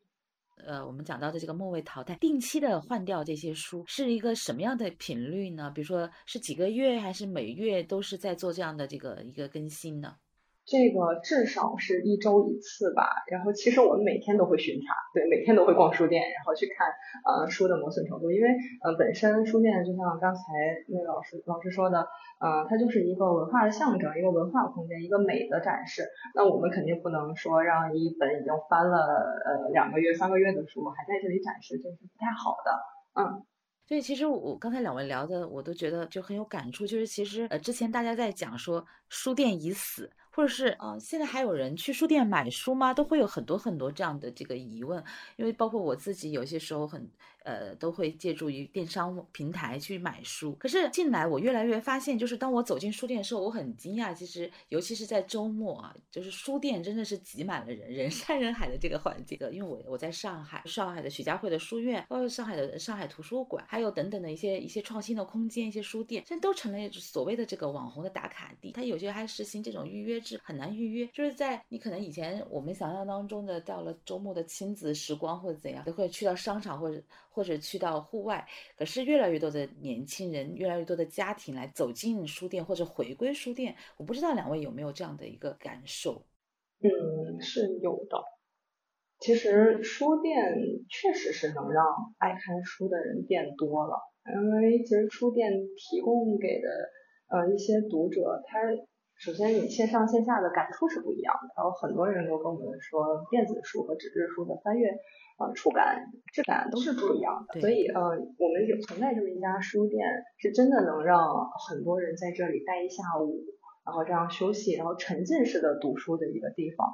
[0.67, 5.71] 呃，我们讲到的这个末位淘汰，定期的换掉这些书，是一个什么样的频率呢？
[5.75, 10.17] 比如说是几个月，还是每月都是在做这样的这个一个更新呢？
[10.69, 16.93] 这个至少是一周一次吧，然后其实我们每天都会巡查，对，每天都会逛书店，然后去看
[17.25, 18.49] 呃书的磨损程度，因为
[18.85, 20.43] 呃本身书店就像刚才
[20.89, 22.05] 那老师老师说的，
[22.39, 26.05] 呃它就是一个文化的象征，一个文化空间，一个美的展示，
[26.35, 33.43] 那我们肯定不能说让一本已经翻了呃两个月三个月的书还在这里展示，这是不太好的，嗯。
[33.89, 40.11] 所以其实我刚才两位聊的，我都觉得就很有感触，就是其实呃之前大家在讲说书店已死。
[40.39, 42.95] 或者是啊，现在还有人去书店买书吗？
[42.95, 45.03] 都会有很多很多这样的这个疑问，
[45.35, 47.11] 因为包括我自己有些时候很。
[47.49, 50.53] 呃，都会借助于电商平台去买书。
[50.57, 54.13] 可是近来我越来越发现，就是当我走进书店的时候，我很惊讶。
[54.13, 59.39] 其实，尤其是在周末啊，就是书店真的是挤满了人，人山人海的这个环境。
[59.51, 68.73] 因为我我在上海，上海的徐家汇的书院，包括上海的上海图书馆，还有等等的一些一些创新的空间，一些书店，现在都成了所谓的这个网红的打卡地。
[68.73, 71.07] 它有些还实行这种预约制，很难预约。
[71.15, 77.03] 就是在你可能以前我们想象当中的，到了周末的亲子时光或者怎样，都会去到商场或者。
[77.39, 78.45] 或者去到户外，
[78.77, 83.77] 可是越来越多的年轻人，越来越多的家庭来走进书店或者回归书店。
[83.97, 86.27] 我不知道两位有没有这样的一个感受？
[86.83, 88.19] 嗯，是有的。
[89.21, 90.35] 其实书店
[90.91, 91.85] 确实是能让
[92.19, 93.95] 爱看书的人变多了，
[94.35, 96.69] 因为其实书店提供给的
[97.29, 98.59] 呃一些读者，他
[99.15, 101.55] 首先你线上线下的感触是不一样的。
[101.55, 104.91] 然后很多人都跟我们说，电子书和纸质书的翻阅。
[105.39, 108.01] 呃，触感、质感都是不一样的，所以呃，
[108.39, 110.05] 我们有存在这么一家书店，
[110.37, 113.45] 是真的能让很多人在这里待一下午，
[113.87, 116.89] 然后这样休息，然后沉浸式的读书的一个地方。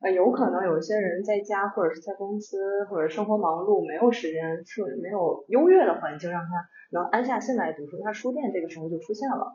[0.00, 2.56] 呃，有可能有一些人在家或者是在公司
[2.88, 6.48] 或者生活忙碌，没有时间，是没有优越的环境让他
[6.90, 9.54] 能安下心来读书，那书店这个时候就出现了。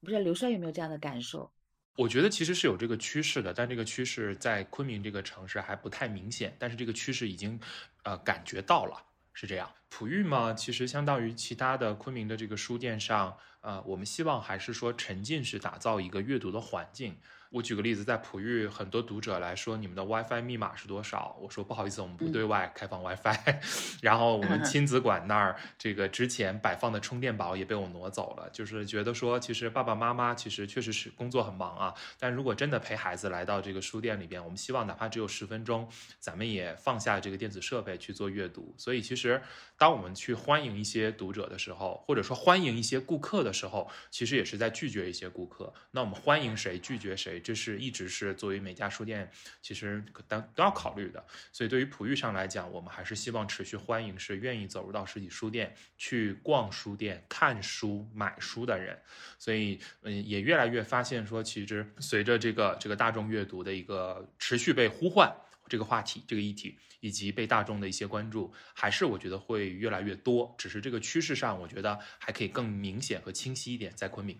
[0.00, 1.50] 不知道刘帅有没有这样的感受？
[1.98, 6.54] 我觉得其实是有这个趋势的，但这个趋势在昆明这个城市还不太明显。
[6.56, 7.58] 但是这个趋势已经，
[8.04, 8.96] 呃，感觉到了，
[9.32, 9.68] 是这样。
[9.88, 17.18] 普育嘛，其实相当于其他的昆明的这个书店上，呃，我们希望还是说沉浸式打造一个阅读的环境。
[17.50, 21.34] 我举个例子，在普育，很多读者来说，你们的 WiFi 密码是多少？
[21.40, 23.58] 我说不好意思，我们不对外开放 WiFi。
[24.02, 28.50] 然后我们 亲子馆那儿，这个之前摆放的充电宝也被我挪走了。
[28.50, 35.88] 就是觉得说，其实爸爸妈妈其实确实是工作很忙啊，但如果真的陪孩子来到这个书店里边，我们希望哪怕只有十分钟，
[36.20, 38.74] 咱们也放下这个电子设备去做阅读。
[38.76, 39.40] 所以其实，
[39.78, 45.72] 当我们去欢迎一些读者的时候，或者说欢迎一些顾客的时候，其实也是在拒绝一些顾客。
[45.92, 47.37] 那我们欢迎谁，拒绝谁？
[47.40, 58.98] 这是一直是作为每家书店其实都都要考虑的，所以对于普育上来讲，我们还是希望持续欢迎是愿意走入到实体书店去逛书店、看书、买书的人。
[59.38, 65.32] 所以，嗯，也越来越发现说，其实随着这个这个大众阅读的一个持续被呼唤，
[65.68, 70.54] 这个话题、这个议题以及被大众的一些关注，还是我觉得会越来越多。
[70.58, 74.38] 只是这个趋势上，我觉得还可以更明显和清晰一点，在昆明。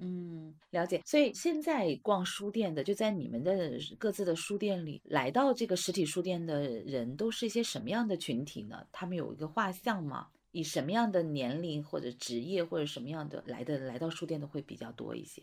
[0.00, 1.02] 嗯，了解。
[1.04, 8.86] 所以现在逛书店的，就在你们的各自的书店里，来到这个实体书店的人，都是一些什么样的群体呢？
[8.92, 10.28] 他们有一个画像吗？
[10.52, 15.42] 以什么样的年龄或者职业或者什么样的来的来到书店的会比较多一些？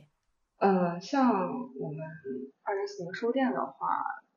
[0.57, 1.29] 呃，像
[1.77, 1.99] 我们
[2.63, 3.87] 二零四零书店的话，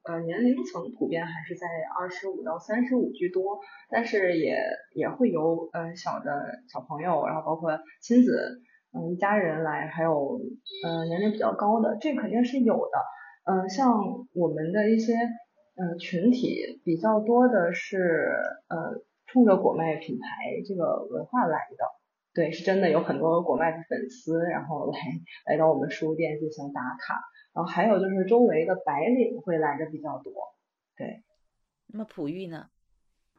[0.02, 4.58] 呃，年龄层普遍还是在二十五到三十五居多，但是也
[4.94, 8.62] 也会有呃小的小朋友，然后包括亲子。
[8.92, 10.40] 嗯，一家人来，还有
[10.84, 12.98] 嗯年龄比较高的，这肯定是有的。
[13.44, 15.14] 嗯，像我们的一些
[15.76, 17.98] 嗯，群体比较多的是
[18.68, 20.26] 呃冲着果麦品牌
[20.66, 21.84] 这个文化来的，
[22.34, 24.98] 对，是真的有很多果麦的粉丝，然后来
[25.46, 27.14] 来到我们书店进行打卡，
[27.54, 30.32] 然后还有就是周围的白领会来的比较多，
[30.96, 31.22] 对。
[31.86, 32.68] 那么普玉呢？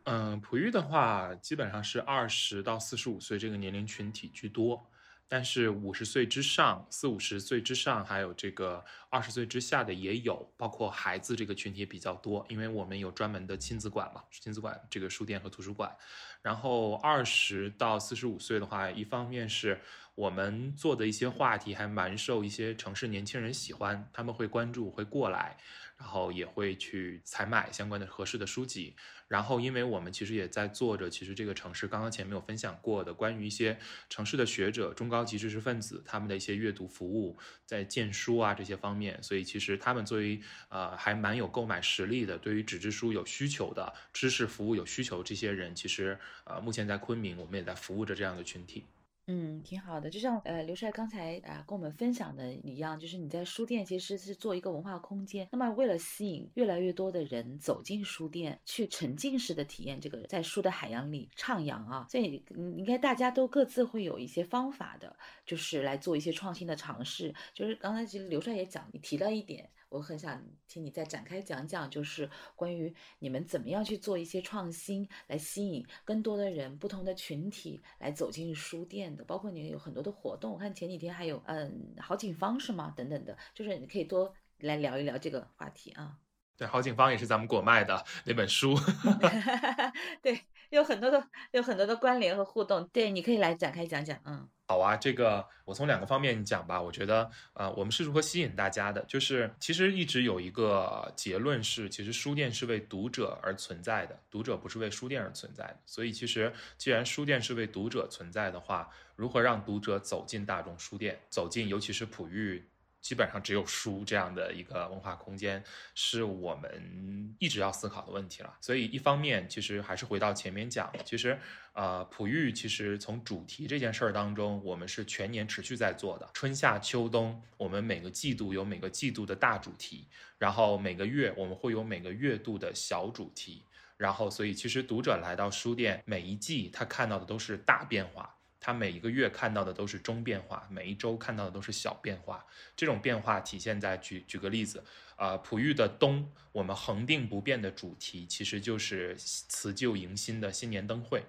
[0.05, 4.89] 嗯，普玉的话，基本上是二十到四十五岁这个年龄群体居多。
[5.31, 15.95] 但是五十岁之上，四五十岁之上，还有这个二十岁之下的也有，包括孩子这个群体也比较多，因为我们有专门的亲子馆嘛，亲子馆这个书店和图书馆。
[16.41, 19.79] 然后二十到四十五岁的话，一方面是
[20.15, 25.55] 我们做的一些话题还蛮受一些城市年轻人喜欢，他们会关注，会过来。
[25.99, 28.95] 然后也会去采买相关的合适的书籍，
[29.27, 33.77] 然后因为我们其实也在做着，其实这个城市刚刚前面有分享过的关于一些
[34.09, 48.85] 城市的学者、中高级知识分子他们的一些阅读服务，在荐书啊这些方面，所以其实他们作为呃还蛮有购买实力的，对于纸质书有需求的知识服务有需求这些人，其实呃目前在昆明我们也在服务着这样的群体。
[49.31, 50.09] 嗯，挺好的。
[50.09, 55.47] 就像呃刘帅刚才啊跟我们分享的一样，就是你在书店其实是做一个文化空间。
[55.51, 65.15] 那么为了吸引越来越多的人走进书店，去沉浸式的体验这个在书的海洋里徜徉啊，所以应该大家都各自会有一些方法的，
[65.45, 67.31] 就是来做一些创新的尝试。
[67.53, 69.69] 就是刚才其实刘帅也讲，你提了一点。
[69.89, 79.23] 我很想听你再展开讲讲，就是关于你们怎么样去做一些创新，来吸引更多的人、不同的群体来走进书店的。
[79.23, 82.93] 包括你有很多的活动，我看前几天还有嗯好景方是吗？
[82.95, 86.17] 等等的，就是你可以多来聊一聊这个话题啊。
[86.55, 88.77] 对，好景方也是咱们果麦的那本书。
[90.21, 90.39] 对，
[90.69, 92.87] 有很多的有很多的关联和互动。
[92.93, 94.47] 对，你可以来展开讲讲，嗯。
[94.67, 96.79] 好啊，这个我从两个方面讲吧。
[96.79, 99.03] 我觉得，呃，我们是如何吸引大家的？
[99.05, 105.79] 就是其实一直有一个结论是，其实书店是为读者而存在的，读者不是为书店而存在的。
[105.87, 112.68] 所以，其实既然书店是为读者存在的话，如何让读者走进大众书店，走进尤其是璞玉。
[113.01, 115.63] 基本上只有书这样的一个文化空间，
[115.95, 118.57] 是我们一直要思考的问题了。
[118.61, 121.39] 所以一方面，其实还是回到前面讲，其实，
[121.73, 126.29] 呃，璞玉其实从主题这件事儿当中，我们是全年持续在做的。
[126.33, 130.07] 春夏秋冬，我们每个季度有每个季度的大主题，
[130.37, 133.63] 然后每个月我们会有每个月度的小主题，
[133.97, 138.35] 然后所以其实读者来到书店，每一季他看到的都是大变化。
[138.59, 142.45] 他每一个月看到的都是中变化，每一周看到的都是小变化。
[142.75, 144.83] 这种变化体现在举举个例子，
[145.15, 151.23] 呃，璞玉的冬，我们恒定不变的主题其实就是辞旧迎新的新年灯会。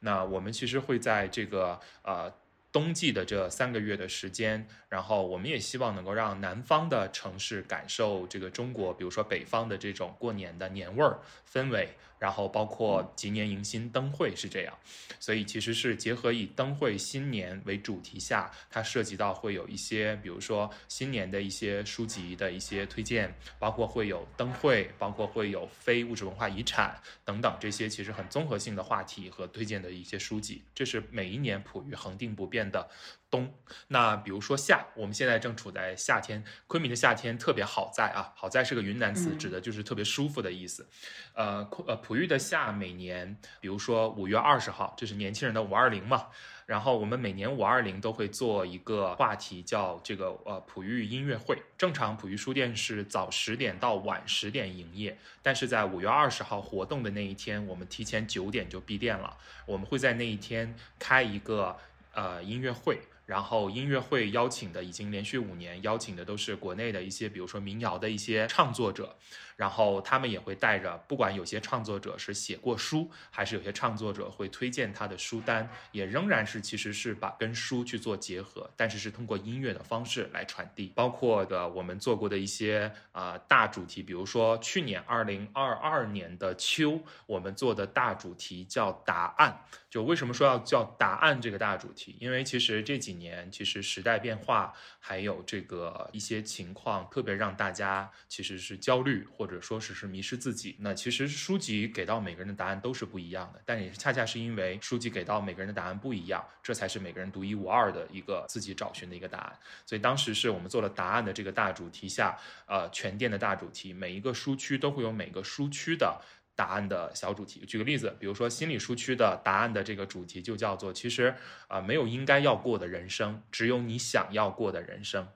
[0.00, 2.32] 那我们其实会在这个呃
[2.70, 11.18] 冬季的这三个月的时间，然后我们也希望能够让南方的城市感受这个中国，比如说北方的这种过年的年味儿
[11.50, 11.96] 氛围。
[12.18, 14.76] 然后包括吉年迎新灯会是这样，
[15.20, 32.88] 所以其实是结合以灯会新年为主题下，它涉及到会有一些，比如说新年的一些书籍的一些推荐，包括会有灯会，包括会有非物质文化遗产等等这些其实很综合性的话题和推荐的一些书籍，这是每一年普于恒定不变的。
[33.30, 33.52] 冬，
[33.88, 40.88] 那比如说夏，我们现在正处在夏天，昆明的夏天特别好在啊，好在是个云南词，指的就是特别舒服的意思。
[41.34, 46.28] 呃，呃，璞玉的夏每年，比如说五月二十号，这是年轻人的五二零嘛，
[46.64, 51.62] 然后我们每年五二零都会做一个话题，叫这个呃璞玉音乐会。
[51.76, 59.36] 正常璞玉书店是早十点到晚十点营业，但是在五月二十号活动的那一天，我们提前九点就闭店了。
[59.66, 61.76] 我们会在那一天开一个
[62.14, 62.98] 呃音乐会。
[63.28, 69.14] 然后音乐会邀请的已经连续五年邀请的都是国内的一些，比如说民谣的一些唱作者。
[69.58, 80.92] 然后他们也会带着，不管有些创作者是写过书，还是有些创作者会推荐他的书单，也仍然是其实是把跟书去做结合，但是是通过音乐的方式来传递。
[80.94, 89.64] 包括的我们做过的一些啊大主题，比如说去年二零二二年的秋，我们做的大主题叫答案。
[89.90, 92.14] 就为什么说要叫答案这个大主题？
[92.20, 99.47] 因为其实这几年其实时代变化，还有这个一些情况，特别让大家其实是焦虑或。
[99.48, 109.58] 或者说是是迷失自己，那其实书籍给到每个人的答案都是不一样的，但也恰恰是因为书籍给到每个人的答案不一样，这才是每个人独一无二的一个自己找寻的一个答案。
[109.86, 112.36] 所以当时是我们做了答案的这个大主题下，
[112.66, 116.20] 呃，全店的大主题，每一个书区都会有每个书区的
[116.54, 117.64] 答案的小主题。
[117.64, 121.34] 举个例子，比如说心理书区的答案的这个主题就叫做，其实
[121.68, 125.26] 啊，没有应该要过的人生，只有你想要过的人生。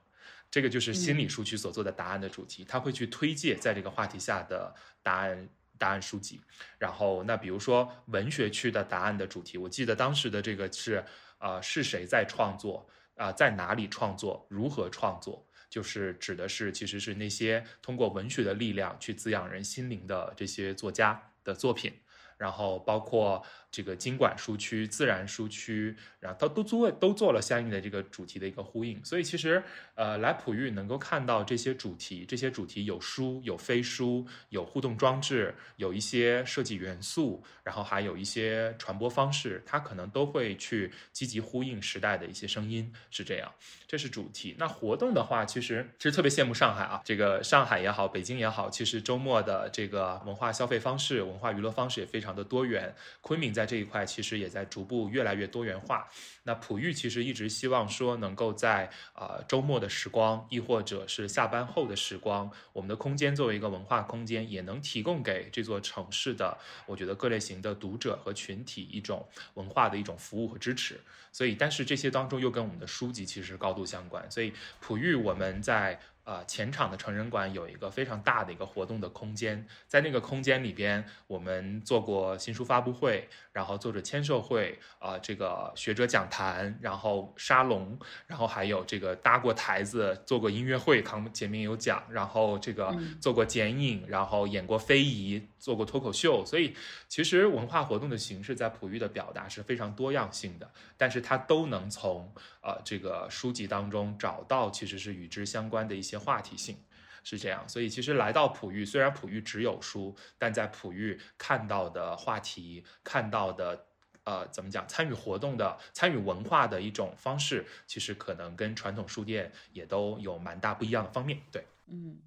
[0.49, 6.39] 这个就是心理书区所做的答案的主题，他会去推介在这个话题下的答案答案书籍。
[6.77, 11.03] 然后那比如说文学区的答案的主题，我记得当时的这个是
[11.39, 15.45] 呃是谁在创作啊，在哪里创作，如何创作。
[15.69, 21.91] 就是指的是，其实是那些通过文学的力量去滋养人心灵的这些作家的作品，
[22.37, 23.43] 然后包括。
[23.73, 29.63] 这个经管书区、自然书区，然后它都做都做了相应的这个主题的一个呼应，所以其实
[29.95, 43.51] 呃来普育能够看到这些主题，这些主题有书有非书，有互动装置，有一些设计元素，然后还有一些传播方式，它可能都会去积极呼应时代的一些声音，是这样。
[43.87, 44.55] 这是主题。
[44.57, 52.95] 那活动的话，其实其实特别羡慕上海啊，这个上海也好，北京也好，其实周末的这个文化消费方式、文化娱乐方式也非常的多元。
[53.21, 56.05] 昆明在在这一块其实也在逐步越来越多元化。
[56.43, 70.99] 那普育其实一直希望说，能够在呃周末的时光，亦或者是下班后的时光，我们的空间作为一个文化空间，也能提供给这座城市的，我觉得各类型的读者和群体一种文化的一种服务和支持。
[71.31, 74.29] 所以，但是这些当中又跟我们的书籍其实高度相关。
[74.29, 74.51] 所以
[74.81, 75.97] 普育我们在。
[76.25, 87.97] 呃，前场的成人馆有一个非常大的一个活动的空间，在那个空间里边，我们做过新书发布会，然后作者签售会，啊，这个学者讲坛，然后沙龙，
[88.27, 96.75] 然后还有这个搭过台子，做过音乐会，康前面有讲，然后这个做过剪影，然后演过非遗，做过脱口秀，所以
[97.07, 102.31] 其实文化活动的形式在普育的表达是非常多样性的，但是它都能从
[102.61, 106.03] 呃这个书籍当中找到其实是与之相关的一。
[106.03, 106.77] 些话题性
[107.23, 113.85] 是这样，所以其实来到普玉，虽然普玉只有书，但在普玉看到的话题、看到的
[114.25, 121.39] 呃怎么讲，参与活动的、参与文化的一种方式，其实可能跟传统书店也都有蛮大不一样的方面。
[121.51, 122.19] 对，嗯，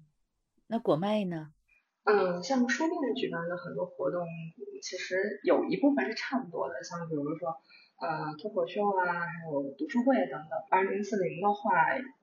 [0.67, 1.51] 那果麦呢？
[2.03, 4.27] 嗯，像书店举办的很多活动，
[4.81, 7.61] 其实有一部分是差不多的，像比如说。
[7.99, 10.51] 呃，脱口秀啊，还有读书会等等。
[10.69, 11.71] 二零四零的话，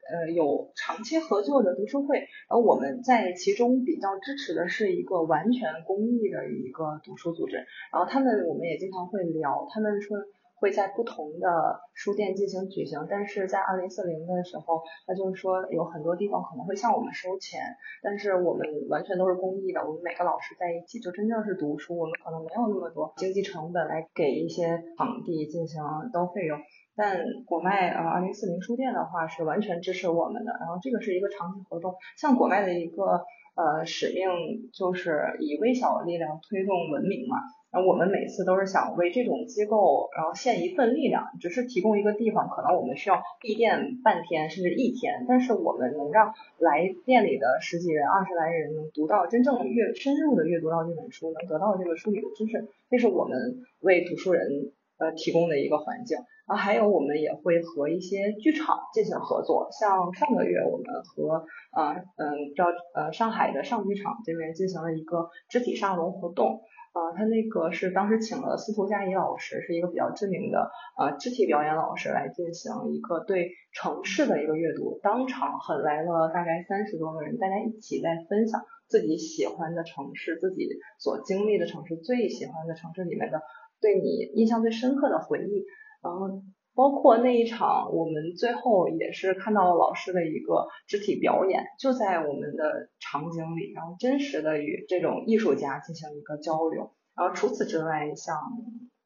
[0.09, 7.57] 呃，有长期合作的读书会，然后我们在其中比较支持的是一个完全公益的一个读书组织，
[7.93, 10.17] 然后他们我们也经常会聊，他们说。
[10.65, 17.61] 会在不同的书店进行举行，但是在二零四零的时候，他就是说有很多地方可能会向我们收钱，
[18.03, 26.59] 但是我们完全都是公益的，我们每个老师在一起就真正是读书，我们可能没有那么多经济成本来给一些场地进行交费用。
[26.97, 33.21] 但果麦呃二零四零书店的话是完全支持我们的，然后这个是一个长期活动，像果麦的一个
[33.55, 37.39] 呃使命就是以微小的力量推动文明嘛。
[37.71, 56.19] 然后我们每次都是想为这种机构，然后献一份力量，只是提供一个地方，可能我们需要闭店半天甚至一天，但是我们能让来店里的十几人、二十来人能读到真正的阅深入的阅读到这本书，能得到这个书里的知识，这是我们为读书人呃提供的一个环境。
[56.47, 66.61] 然后还有我们也会和一些剧场进行合作，像上个月我们和呃嗯叫呃上海的上剧场这边进行了一个肢体沙龙活动。
[66.95, 80.69] 呃，他那个是当时请了司徒佳怡老师，是一个比较知名的呃肢体表演老师来进行一个对城市的一个阅读，当场很来了大概三十多个人，大家一起在分享自己喜欢的城市，自己
[81.01, 83.43] 所经历的城市，最喜欢的城市里面的
[83.85, 84.09] 对你
[84.41, 85.61] 印象最深刻的回忆，
[86.03, 86.41] 然后。
[86.77, 96.91] 包括那一场，我们最后也是看到了老师的一个肢体表演，就在我们的场景里，然后真实的与这种艺术家进行一个交流。
[97.15, 98.37] 然后除此之外，像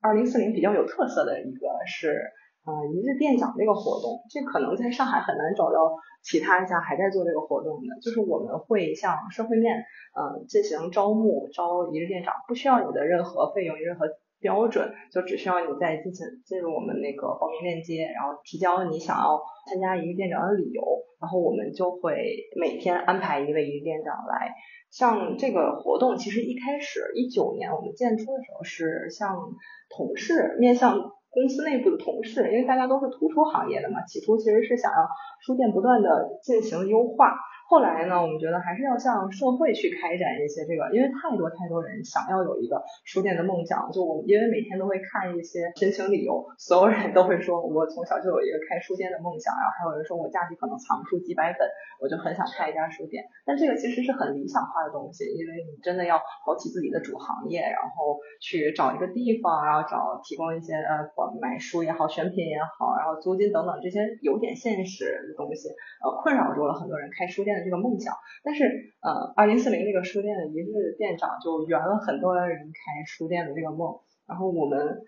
[0.00, 2.08] 二零四零比较有特色的一个是，
[2.64, 5.92] 呃，一日店长这个活动，这可能在上海很难找到
[6.24, 9.76] 其他一家还在做这个活动的，就是我们会向社会面，
[10.16, 14.06] 呃，进行招募，招一日店长，不需要你的任何费用，任何。
[14.40, 20.82] 标准就只需要你在进行进入我们那个报名链接，然后提交你想要参加一日店长的理由，
[21.20, 24.54] 然后我们就会每天安排一位一日店长来。
[24.90, 29.36] 像这个活动，其实一开始一九年我们建出的时候是向
[29.90, 30.98] 同事面向
[31.30, 34.98] 公司内部的同事，因为大家都是图书行业的嘛，起初其实是想要
[35.44, 37.34] 书店不断的进行优化。
[37.68, 43.92] 后来呢，我们觉得还是要向社会去开展一些这个，因为太多太多人想要有一个书店的梦想。
[43.92, 51.68] 就我因为每天都会看一些申请理由，所有人都会说我从小就有一个开书店的梦想，然后还有人说我家里可能藏书几百本，
[52.00, 53.20] 我就很想开一家书店。
[53.44, 61.04] 但这个其实是很理想化的东西，因为你真的要跑起自己的主行业，然后去找一个地方，然后找提供一些呃
[61.36, 65.68] 买书也好，选品也好，然后租金等等这些有点现实的东西，
[66.00, 67.57] 呃困扰住了很多人开书店。
[67.64, 68.64] 这个梦想，但是
[69.00, 74.00] 呃，二零四零这个书店的一日店长就圆了很多人开书店的这个梦。
[74.26, 75.02] 然后我们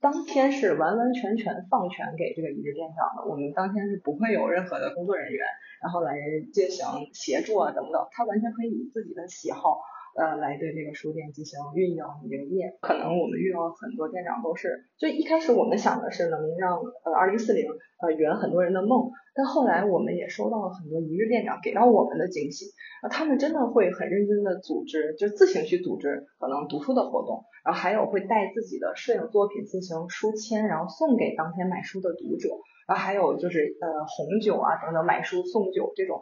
[0.00, 5.44] 当天是完完全全放权给这个一日店长的，我们当天是不会有任何的工作人员，
[5.82, 6.14] 然后来
[6.52, 9.80] 进行协助啊等等，他完全可以以自己的喜好。
[10.16, 17.64] 呃，来对这个书店进行运营营业，可能我们遇到很多店长都是，就一开始我们想的是能让呃二零四零
[18.02, 22.66] 呃圆很多人的梦，但后来我们也收到了很多一日店长给到我们的惊喜，
[23.02, 32.50] 啊，他们真的会很认真的组织，就自行去组织可能读书的活动，然后还有会带自己的摄影作品进行书签，然后送给当天买书的读者，
[32.88, 36.20] 然后还有就是呃红酒啊等等买书送酒这种。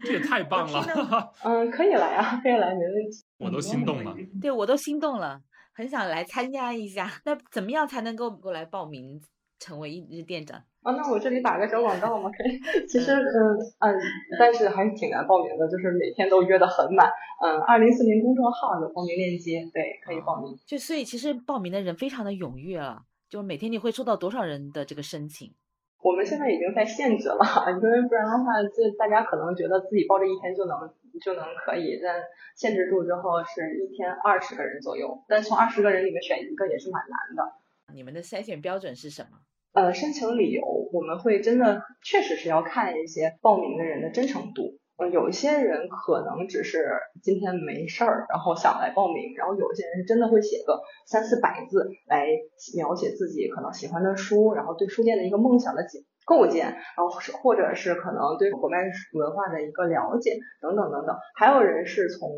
[0.00, 0.82] 这也太棒了！
[1.44, 3.24] 嗯，可以来啊，可以来，没问题。
[3.38, 4.14] 我都心动了。
[4.40, 5.40] 对，我都心动了，
[5.72, 7.10] 很想来参加一下。
[7.24, 9.20] 那怎么样才能够过来报名
[9.58, 10.62] 成为一日店长？
[10.82, 12.86] 啊，那我这里打个小广告嘛，可以。
[12.86, 13.94] 其实，嗯嗯，
[14.38, 17.10] 但是还是挺难报名的，就是每天都约的很满。
[17.44, 20.56] 嗯，二零四零公众号有报名链接，对，可以报名。
[20.66, 23.02] 就所以，其实报名的人非常的踊跃了。
[23.28, 25.52] 就每天你会收到多少人的这个申请？
[26.00, 30.90] 我们现在已经在限制了，因为不然的话，这大家可能觉得自己报这一天就能
[31.20, 32.22] 就能可以，但
[32.54, 37.52] 限制住之后是一天二十个人左右，但从二十个人里面选一个也是蛮难的。
[37.92, 39.38] 你们的筛选标准是什么？
[39.72, 44.78] 呃，申请理由我们会真的确实是要看一些报名的人的真诚度。
[45.00, 46.90] 嗯，有些人可能只是
[47.22, 52.26] 今天没事儿，然后想来报名，然后有些人是真的会写个三四百字来
[52.74, 58.76] 描写自己可能喜欢的书，然后对书店的一个梦想的解构建，然后是或者是可能对国外
[59.14, 62.28] 文化的一个了解等等等等，还有人是从。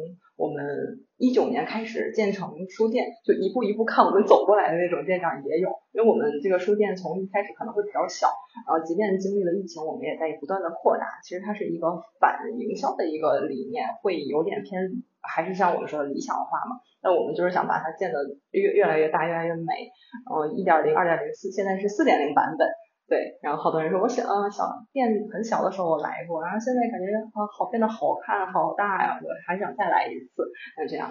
[0.40, 8.32] 我们一九年开始建成书店，就一步一步看我们走过来的那种店长也有，因为我们这个书店从一开始可能会比较小，
[8.66, 11.20] 然后即便经历了疫情，我们也在不断的扩大。
[11.22, 14.80] 其实它是一个反营销的一个理念，会有点偏，
[15.20, 16.80] 还是像我们说的理想化嘛。
[17.02, 18.16] 那我们就是想把它建的
[18.52, 19.92] 越越来越大，越来越美。
[20.24, 22.66] 嗯，一点零、二点零、四，现在是四点零版本。
[23.10, 30.44] 对，然后好多人说，我小啊小店很小的时候我来过，然后现在感觉啊好变得好看好大呀，我还想再来一次，
[30.78, 31.10] 就这样。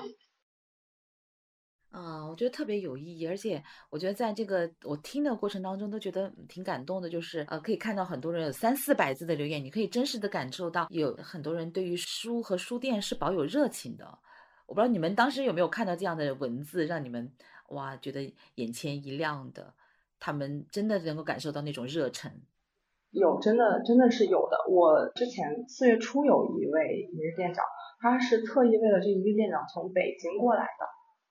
[1.92, 14.06] 啊，我觉得特别有意义，而且我觉得在这个我听的过程当中都觉得挺感动的，就是呃可以看到很多人有三四百字的留言，你可以真实的感受到有很多人对于书和书店是保有热情的。
[14.68, 17.30] 我不知道你们当时有没有看到这样的文字，让你们
[17.70, 19.74] 哇觉得眼前一亮的。
[20.20, 22.32] 他们真的能够感受到那种热忱，
[23.12, 24.58] 有真的真的是有的。
[24.70, 27.64] 我之前四月初有一位一日店长，
[28.02, 30.86] 他是特意为了这一个店长从北京过来的，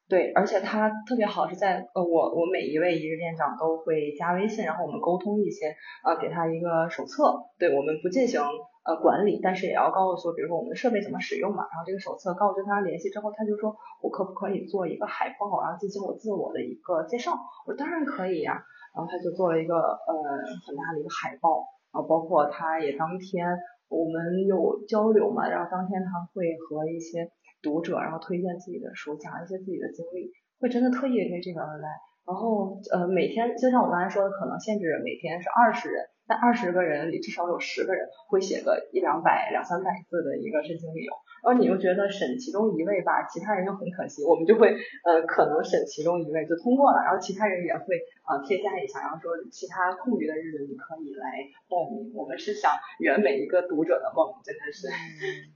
[0.09, 8.41] 对，而且他特别好，是在呃我我每一位一日店长都会加微信，然后我们沟通一些，呃给他一个手册，对我们不进行。
[8.89, 11.69] 呃，管理，但是也要告诉，比如说我们的设备怎么使用嘛。
[11.69, 17.37] 然后这个手册告知他联系之后，他就说我可不可以做一个海报，然后进行我自我的一个介绍。
[17.67, 18.57] 我当然可以呀。
[18.97, 20.17] 然后他就做了一个呃
[20.65, 23.45] 很大的一个海报，然后包括他也当天
[23.91, 27.29] 我们有交流嘛，然后当天他会和一些
[27.63, 31.89] 读者然后推荐自己的书，讲一些自己的经历，会真的特意为这个而来。
[32.27, 36.07] 然后呃每天就像我刚才说的，可能限制每天是二十人。
[36.29, 41.11] 但二十个人里，至少有十个人会写个一两百、两三百字的一个申请理由，
[41.43, 47.97] 然后你又觉得审其中一位吧，其他人又很可惜，我们就会呃可能审其中一位就通过了，然后其他人也会
[48.29, 52.13] 呃添加一下，然后说其他空余的日子你可以来报名。
[52.15, 54.87] 我们是想圆每一个读者的梦，真的是，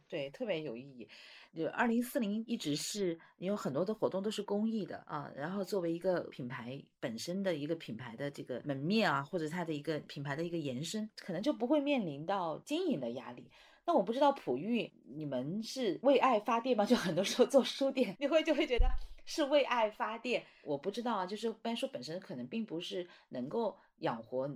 [0.09, 1.07] 对，特别有意义。
[1.55, 13.51] 就二零四零一直是你有很多的活动都是公益的啊，然后作为一个品牌本身的一个品牌的这个门面啊，或者它的一个品牌的一个延伸，可能就不会面临到经营的压力。
[13.85, 16.85] 那我不知道普玉你们是为爱发电吗？
[16.87, 18.87] 就很多时候做书店，你会就会觉得
[19.27, 20.43] 是为爱发电。
[20.65, 24.49] 我不知道啊，就是班书本身可能并不是能够养活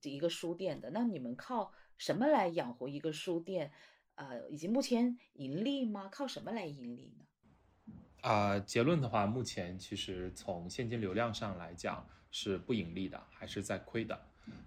[0.00, 0.88] 这一个书店的。
[0.92, 3.70] 那你们靠什么来养活一个书店？
[4.18, 6.08] 呃，以及目前盈利吗？
[6.10, 7.24] 靠什么来盈利呢？
[8.22, 14.20] 啊，结论的话，目前其实从现金流量上来讲是不盈利的，还是在亏的。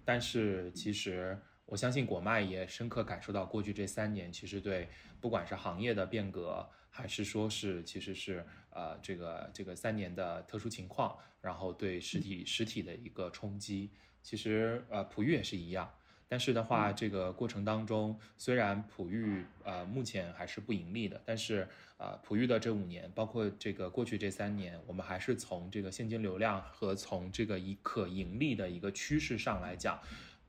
[0.06, 4.88] 但是其实我相信果麦也深刻感受到过去这三年，其实对
[5.20, 13.90] 不管是行业的变革，还是说是其实是呃这个这个三年的特殊情况，然后对实体实体的一个冲击，
[14.22, 15.92] 其实呃普育也是一样。
[16.32, 21.68] 但是的话，这个过程当中，虽然普玉呃目前还是不盈利的，但是
[21.98, 30.00] 呃普育的这五年，包括这个过去这三年，我们还是从这个现金流量和从这个以可盈利的一个趋势上来讲，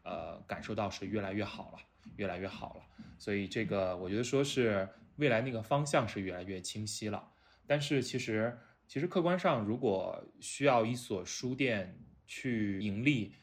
[0.04, 1.80] 呃感受到是越来越好了，
[2.16, 3.04] 越来越好了。
[3.20, 7.30] 所以这个我觉得说是未来那个方向是越来越清晰了。
[7.68, 8.58] 但是其实
[8.88, 13.34] 其实客观上，如果需要一所书店去盈利，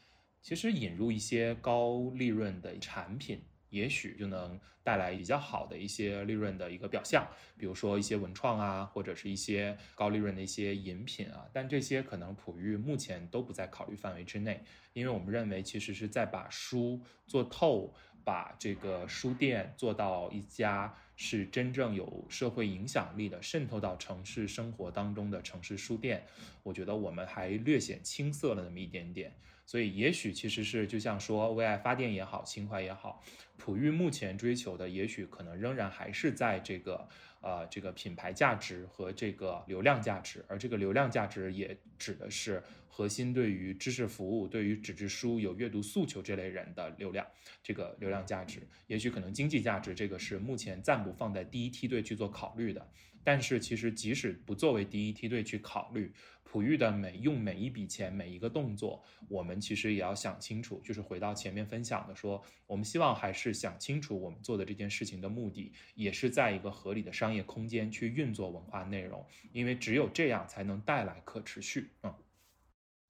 [0.41, 7.27] 其实引入一些高利润的产品，也许就能带来比较好的一些利润的一个表象，
[7.57, 11.47] 比如说一些文创啊，或者是一些高利润的一些饮品啊。
[11.53, 14.63] 但这些可能普玉目前都不在考虑范围之内，
[14.93, 26.25] 因为我们认为其实是在把书做透，把这个书店做到一家是真正有社会影响力的，渗透到城市生活当中的城市书店。
[26.63, 29.35] 我觉得我们还略显青涩了那么一点点。
[29.65, 33.23] 所以，也许其实是就像说为爱发电也好，情怀也好，
[33.57, 37.07] 普育目前追求的，也许可能仍然还是在这个
[37.41, 47.25] 呃这个品牌价值和这个流量价值，而这个流量价值也指的是核心对于知识服务、对于纸质书有阅读诉求这类人的流量，
[47.63, 52.85] 这个流量价值，也许可能经济价值这个是目前暂不放在第一梯队去做考虑的。
[53.23, 56.11] 但是，其实即使不作为第一梯队去考虑。
[56.51, 60.81] 璞玉的每用每一笔钱每一个动作，我们其实也要想清楚。
[60.83, 71.91] 就是回到前面分享的，说我们希望还是想清楚我们做的这件事情的目的，也是在一个合理的商业空间去运作文化内容，因为只有这样才能带来可持续。
[72.03, 72.13] 嗯，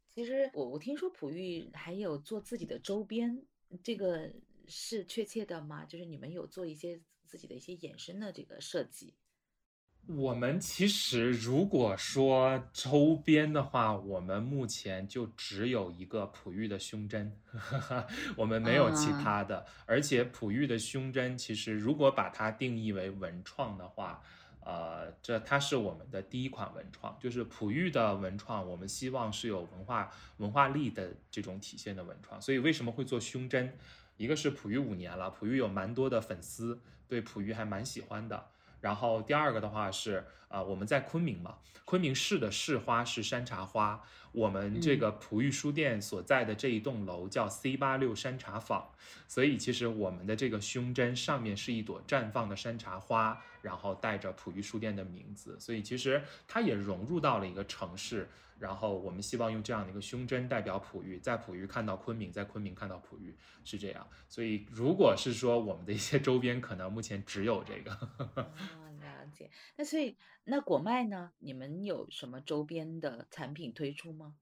[0.07, 3.41] 其实我我听说璞玉还有做自己的周边，
[3.81, 4.31] 这个
[4.67, 5.83] 是确切的吗？
[5.85, 9.15] 就是你们有做一些自己的一些衍生的这个设计？
[10.15, 17.31] 我们其实如果说周边的话，我们目前就只有一个璞玉的胸针，
[18.35, 19.65] 我们没有其他的。
[19.85, 24.21] 而且璞玉的胸针，其实如果把它定义为文创的话，
[24.65, 32.41] 呃，这它是我们的第一款文创，就是璞玉的文创，我们希望是有文化文化力的这种体现的文创。
[32.41, 33.77] 所以为什么会做胸针？
[34.17, 38.47] 一个是璞玉五年了，璞玉有蛮多的粉丝，对璞玉还蛮喜欢的。
[38.81, 41.55] 然后第二个的话是，呃，我们在昆明嘛，
[41.85, 48.89] 昆明市的市花是山茶花，我们这个璞玉书店所在的这一栋楼叫 C 八六山茶坊，
[49.27, 58.29] 所以其实我们的这个胸针上面是一朵绽放的山茶花，然后带着璞玉书店的名字，所以其实它也融入到了一个城市。
[58.57, 64.07] 然后我们希望用这样的一个胸针代表璞玉，在璞玉看到昆明，在昆明看到璞玉，是这样。
[64.29, 67.97] 所以如果是说我们的一些周边，可能目前只有这个。
[69.77, 71.31] 那所以那果麦呢？
[71.39, 74.35] 你们有什么周边的产品推出吗？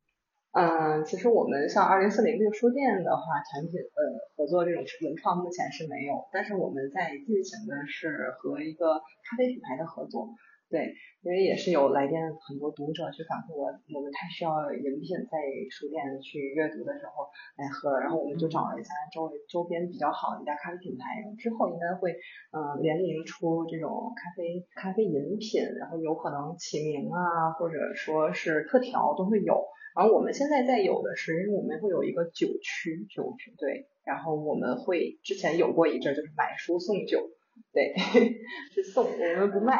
[0.51, 3.99] 嗯，其实我们像二零四零这个书店的话，产品呃
[4.35, 10.29] 合作这种文创目前是没有，但是我们在进行的是和一个咖啡品牌的合作。
[10.69, 10.93] 对，
[11.25, 15.41] 因为也是有来电很多读者去反馈我，我们太需要饮品在
[15.73, 17.25] 书店去阅读的时候
[17.57, 22.13] 来喝了，然后我们就找了一家周围周边比较好的一家咖啡品牌，之后应该会
[22.53, 29.65] 嗯联名出这种咖啡咖啡饮品，然后有可能起名啊，或者说是特调都会有。
[29.97, 37.27] 然后我们现在在有的是，因为我们会有一个酒区，酒区对，然后我们会之前有过一阵就是买书送酒。
[37.71, 37.93] 对，
[38.73, 39.79] 是送，我们不卖。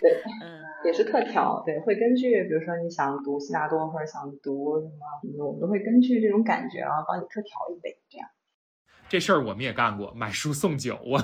[0.00, 1.62] 对，嗯，也是特调。
[1.64, 8.28] 对，会根据，比如说你想读悉达多或者想读什么，我们都会根据这种感觉，然后帮你特调一杯，这样。
[9.08, 10.98] 这事儿我们也干过，买书送酒。
[11.04, 11.18] 我，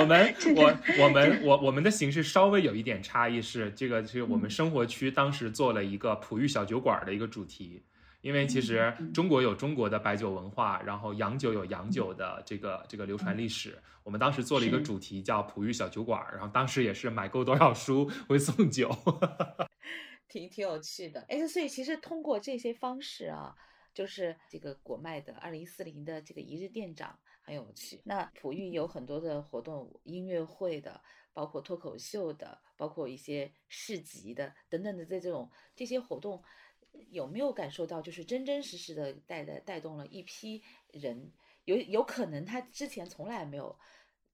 [0.00, 7.82] 我们，我，我们，我，我们的形式稍微有一点差异，是这个，是我们生活区当时做了一个璞玉小酒馆的一个主题。
[8.24, 13.78] 因为其实中国有中国的白酒文化，然后洋酒有洋酒的这个这个流传历史。
[14.02, 18.90] 我们当时做了一个主题叫“璞玉小酒馆”，然后当时也是买够多少书会送酒，
[20.26, 21.20] 挺挺有趣的。
[21.28, 23.54] 哎，所以其实通过这些方式啊，
[23.92, 28.00] 就是这个国脉的二零四零的这个一日店长很有趣。
[28.04, 30.98] 那璞玉有很多的活动，音乐会的，
[31.34, 36.42] 包括脱口秀的，包括一些市集的等等的这这种这些活动。
[37.10, 41.32] 有没有感受到，就是真真实实的带带带动了一批人，
[41.64, 43.78] 有有可能他之前从来没有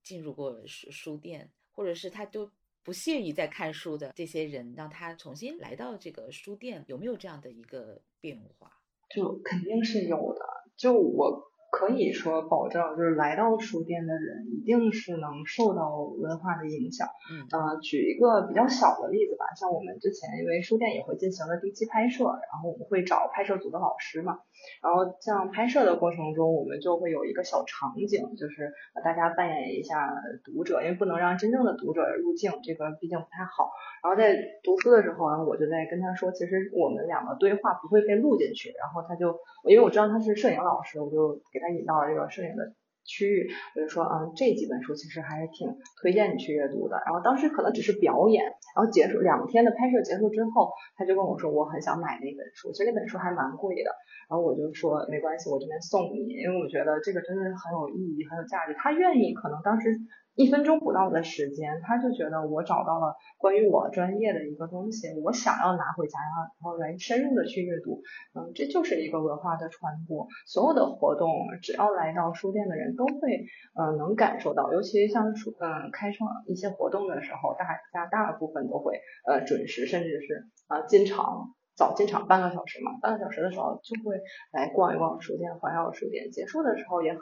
[0.02, 2.50] 进入过书书店，或者是他都
[2.82, 8.72] 不屑于在看书的这些人，让他重新来到这个书店，有没有这样的一个变化？
[9.14, 10.44] 就肯定是有的。
[10.76, 17.06] 就我可以说保证，就是来到书店的人一定是能受到文化的影响。
[17.30, 24.40] 嗯，呃，举一个比较小的例子吧，像我们之前因为书店也会进行了定期拍摄，然后我们会找拍摄组的老师嘛，
[24.82, 28.72] 然后像拍摄的过程中，我们就会有一个小场景，就是
[29.04, 30.12] 大家扮演一下
[30.44, 33.70] 读者，因为不能让真正的读者入镜，这个毕竟不太好。
[34.02, 34.34] 然后在
[34.66, 39.38] 读书的时候然后，我就在跟他说，其实我们两个对话不会被录进去，然后他就
[39.68, 41.60] 因为我知道他是摄影老师，我就给。
[41.60, 42.72] 他引到了这个摄影的
[43.04, 43.44] 区域，
[43.76, 45.68] 我就说，嗯，这几本书其实还是挺
[46.00, 46.96] 推荐你去阅读的。
[47.04, 48.42] 然后当时可能只是表演，
[48.74, 53.92] 然后结束两天的拍摄结束之后，他就跟我说，我很想买那本书，其实那本书还蛮贵的。
[54.30, 58.72] 然后我就说没关系，我这边送你，因为我觉得这个真的是很有意义、很有价值。
[58.72, 59.92] 他愿意，可能当时。
[60.40, 68.00] 一分钟不到的时间，他就觉得我找到了关于我专业的一个东西，我想要拿回家，然后来深入的去阅读。
[68.34, 70.26] 嗯，这就是一个文化的传播。
[70.46, 71.28] 所有的活动，
[71.60, 74.72] 只要来到书店的人都会，嗯，能感受到。
[74.72, 81.52] 尤其像书，嗯，开创一些活动的时候，大家大部分都会，呃，准时，甚至是啊进场。
[81.80, 84.14] 早进场半个小时嘛，半个小时的时候就会
[84.52, 86.30] 来逛一逛书店，环绕书店。
[86.30, 87.16] 结束的时候也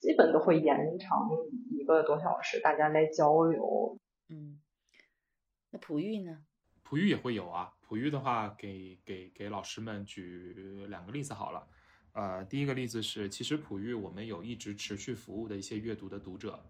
[0.00, 1.28] 基本都会延长
[1.70, 3.96] 一个多小时，大家来交流。
[4.28, 4.60] 嗯，
[5.70, 6.38] 那璞玉呢？
[6.82, 7.72] 璞玉也会有啊。
[7.82, 11.68] 璞玉的话，给给给老师们举两个例子好了。
[12.10, 16.60] 呃，第一个例子是，其实璞玉我们有一直持续服务的一些阅读的读者，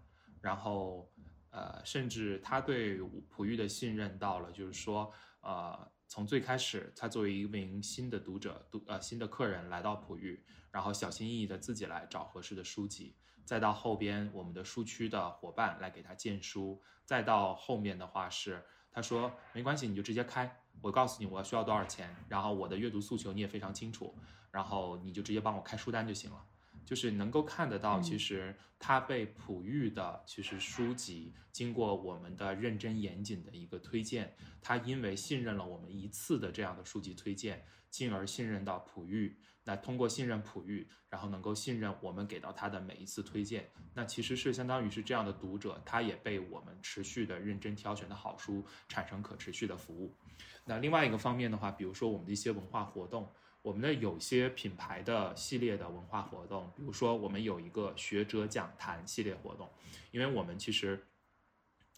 [0.41, 1.11] 然后
[1.49, 2.99] 呃，甚至他对
[3.31, 5.11] 璞玉的信任到了，就是说
[5.41, 5.91] 呃。
[6.11, 24.13] 从最开始，他作为一名新的读者、读呃新的客人来到璞玉，然后小心翼翼的自己来找合适的书籍，再到后边我们的书区的伙伴来给他荐书，再到后面的话是他说没关系，你就直接开，我告诉你我需要多少钱，然后我的阅读诉求你也非常清楚，
[24.51, 26.45] 然后你就直接帮我开书单就行了。
[26.85, 39.37] 就是能够看得到，其实他被璞玉的其实书籍经过我们的认真严谨的一个推荐，他因为信任了我们一次的这样的书籍推荐，进而信任到璞玉。
[39.63, 50.15] 那通过信任璞玉，然后能够信任我们给到他的每一次推荐，那其实是相当于是这样的读者，他也被我们持续的认真挑选的好书产生可持续的服务。
[50.65, 53.31] 那另外一个方面的话，比如说我们的一些文化活动。
[53.61, 59.69] 我们的有些品牌的系列的文化活动，比如说我们有一个学者讲坛系列活动，
[60.11, 61.05] 因为我们其实，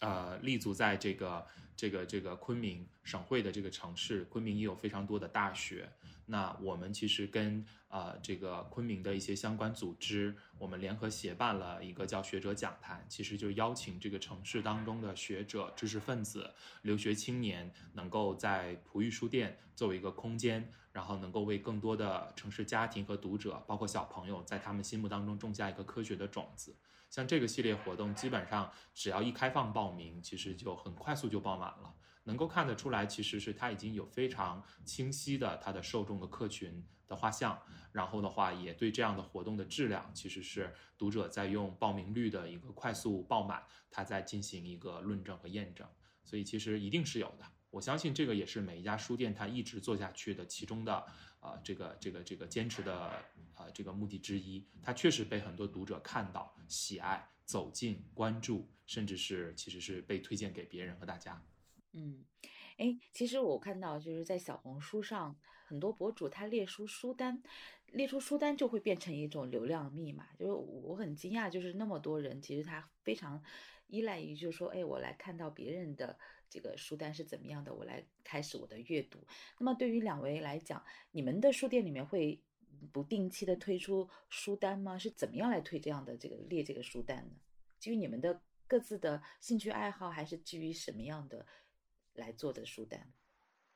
[0.00, 5.90] 呃，立足在这个这个这个昆明省会的这个城市，昆明也有非常多的大学。
[6.26, 16.50] 那我们其实跟呃这个昆明的一些相关组织，我们联合协办了一个叫学者讲坛，其实就邀请这个城市当中的学者、知识分子、
[16.82, 20.70] 留学青年，能够在璞玉书店作为一个空间。
[20.94, 26.76] 然后能够为更多的城市家庭和读者，包括小朋友，在他们心目当中种下一个科学的种子。
[27.10, 31.92] 像这个系列活动，基本上只要一开放报名，其实就很快速就报满了。
[32.22, 37.60] 能够看得出来，其实是它已经有非常清晰的它的受众的客群的画像。
[37.90, 45.84] 然后的话，也对这样的活动的质量，其实是读者在用报名率的一个快速爆满，它在进行一个论证和验证。
[46.22, 47.44] 所以其实一定是有的。
[47.74, 50.94] 我相信这个也是每一家书店它一直做下去的其中的
[51.40, 54.64] 啊这个这个这个坚持的啊这个目的之一。
[54.80, 61.42] 它确实被很多读者看到、喜爱、走进、关注，甚至是其实是被推荐给别人和大家。
[61.94, 62.24] 嗯，
[62.76, 67.42] 哎，其实我看到就是在小红书上很多博主他列出书单，
[67.86, 70.28] 列出书单就会变成一种流量密码。
[70.38, 73.42] 就是我很惊讶，就是那么多人其实他非常
[73.88, 76.16] 依赖于就是说，哎，我来看到别人的。
[76.54, 77.74] 这个书单是怎么样的？
[77.74, 79.18] 我来开始我的阅读。
[79.58, 80.80] 那么对于两位来讲，
[81.10, 82.40] 你们的书店里面会
[82.92, 84.96] 不定期的推出书单吗？
[84.96, 87.34] 是怎么样来推这样的这个列这个书单呢？
[87.80, 91.44] 基于你们的各自的兴趣爱好，还是基于什么样的
[92.12, 93.12] 来做的书单？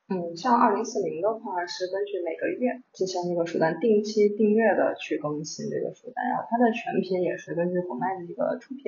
[0.09, 8.85] 嗯，像二零四零的话，是根据每个月进行一个书单，定期订阅的去更新这个书单，然后它的全品也是根据国脉的一个出品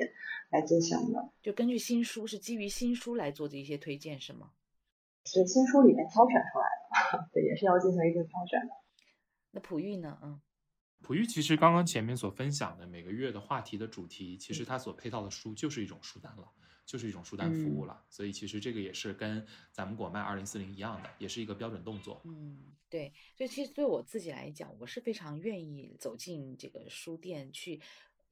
[0.49, 4.49] 来进行的，就根据新书是基于新书来做的一些推荐是吗？
[5.25, 6.65] 是新书里面挑选出来
[7.13, 8.73] 的， 对，也是要进行一定挑选的。
[9.51, 10.17] 那璞玉呢？
[10.23, 10.41] 嗯，
[11.03, 16.47] 璞玉其实刚刚前面所分享的每个月的话题的主题，其实它所配套的书就是一种书单了。
[16.91, 22.21] 就是一种书单服务了，所以其实这个也是跟咱们果麦二零四零一样的，也是一个标准动作。
[22.25, 22.57] 嗯，
[22.89, 27.79] 对，所以其实对我自己来讲，我是非常愿意走进这个书店去，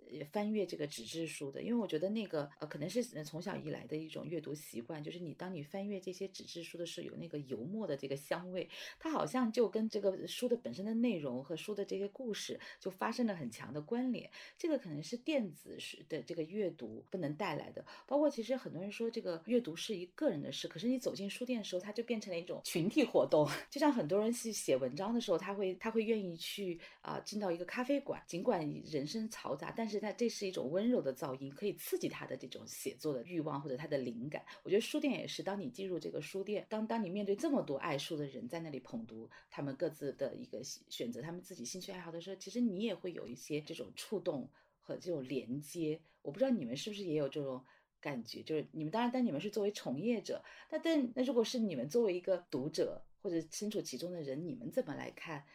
[0.10, 8.68] 也翻阅这个纸质书的，因为我觉得那个呃，可能是从小以来的一种阅读习惯，就是你当你翻阅这些纸质书的时候，有那个油墨的这个香味，
[9.00, 14.30] 它好像就跟这个书的本身的内容和书的这些故事就发生了很强的关联。
[14.58, 17.86] 这个可能是电子书的这个阅读不能带来的。
[18.06, 23.48] 包括其实很多人说这个阅读是一个人的事，可是你走进书店的时候，它就变成了一种群体活动。
[23.70, 34.46] 就像很多人去写文章的时候，他会他会愿意去啊进到一个咖啡馆，尽管人声嘈杂，但是它这是一种温柔的噪音，可以刺激他的这种写作的欲望或者他的灵感。
[34.64, 46.00] 我觉得书店也是，当你进入这个书店，当当你面对这么多爱书的人在那里捧读他们各自的一个选择，他们自己兴趣爱好的时候，其实你也会有一些这种触动和这种连接。
[46.22, 47.64] 我不知道你们是不是也有这种
[48.02, 55.46] 感觉，就是你们当然，但你们是作为从业者，那但那如果是你们作为一个读者或者身处其中的人，你们怎么来看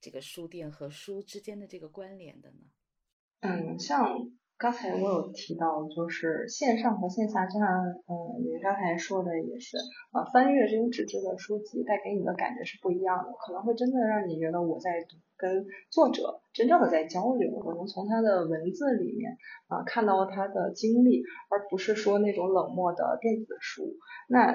[0.00, 2.58] 这个书店和书之间的这个关联的呢？
[3.40, 9.76] 嗯，像刚才我有提到，就是线上和线下，就像嗯，你刚才说的也是，
[10.12, 19.36] 呃，翻阅这种纸质的书籍带给你的感觉是不一样的，可能会真的让你觉得我在读，跟作者真正的在交流，我能从他的文字里面
[19.68, 23.94] 啊看到他的经历，而不是说那种冷漠的电子书。
[24.28, 24.52] 那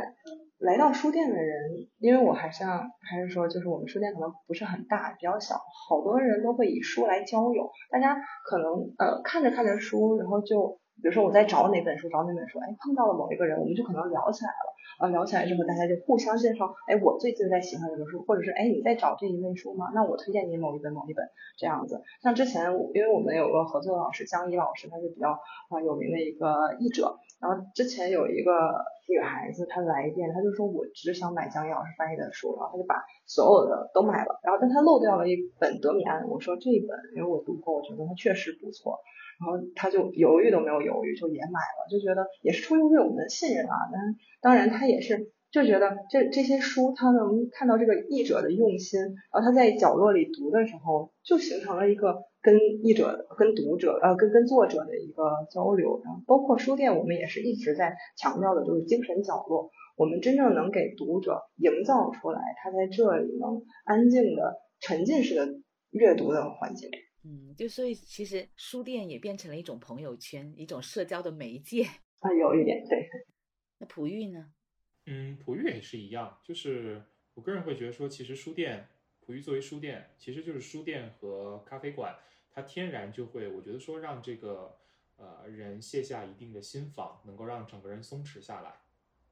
[0.64, 7.70] 来到书店的人，因为我还像还是说，就是我们书店可能不是很大，比较小，好多人都会以书来交友。
[7.91, 14.73] 大家可能呃看着看着书，然后就比如说我在找哪本书，找哪本书，哎碰到了某一个人，我们就可能聊起来了。
[14.99, 19.91] 啊聊起来之后，大家就互相介绍，哎我最近在喜欢这本书，或者是哎你在找这一类书吗？
[19.95, 21.25] 那我推荐你某一本某一本
[21.57, 21.99] 这样子。
[22.21, 27.17] 像之前因为我们有个合作的老师江一老师，他是比较啊有名的一个译者。
[27.41, 28.51] 然后之前有一个
[29.09, 38.97] 女孩子，她来电，她就说我只想买江一老师翻译的书，然后她就把所有的都买了，然后但她漏掉了一本德米安，我说这一本因为我读过，我觉得它确实不错，
[39.43, 43.99] 然后他就犹豫都没有犹豫就也买了，就觉得也是出于对我们的信任啊，但
[44.39, 45.31] 当然他也是。
[45.53, 48.99] 就觉得这这些书，他能看到这个译者的用心，
[49.31, 56.01] 然后他在角落里读的时候，就形成了一个跟译者、跟读者、呃，跟跟作者的一个交流。
[56.03, 59.69] 然后包括书店，我们也是一直在强调的，就是精神角落。
[59.95, 65.47] 我们真正能给读者营造出来，他在这里能安静的、沉浸式的
[65.91, 66.89] 阅读的环境。
[67.24, 71.84] 嗯，就所以其实书店也变成了一种朋友圈，一种社交的媒介。
[72.19, 73.09] 啊，有一点对。
[73.80, 74.53] 那璞玉呢？
[75.05, 77.03] 嗯，璞玉也是一样，就是
[77.34, 78.88] 我个人会觉得说，其实书店，
[79.19, 82.17] 璞玉作为书店，其实就是书店和咖啡馆，
[82.51, 84.78] 它天然就会，我觉得说让这个
[85.17, 88.74] 呃人卸下一定的心防，能够让整个人松弛下来。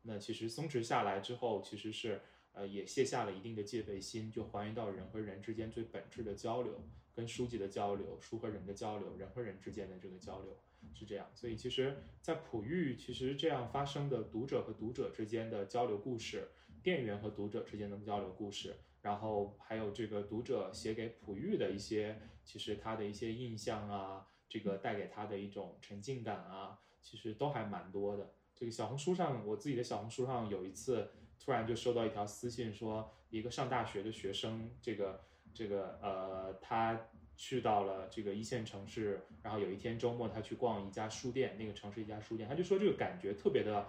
[0.03, 2.21] 那其实松弛下来之后，其实是
[2.53, 6.83] 呃也卸下了一定的戒备心，就还原到人和人之间最本质的交流，
[7.15, 10.57] 跟书籍的交流，书和人的交流，人和人之间的这个交流。
[10.95, 16.49] 是这样，所以其实，在璞玉，其实这样发生的读者和读者之间的交流故事，
[16.81, 28.33] 店员和读者之间的交流故事，然后还有这个读者写给璞玉的一些，其实他的一些印象啊，这个带给他的一种沉浸感啊，其实都还蛮多的。
[28.55, 35.23] 这个小红书上，我自己的小红书上有一次，突然就收到一条私信，说一个上大学的学生，这个
[35.53, 36.99] 这个呃，他。
[37.37, 43.87] 去到了这个一线城市，然后有一天周末，他去逛一家书店，那个城市一家书店，他就说这个感觉特别的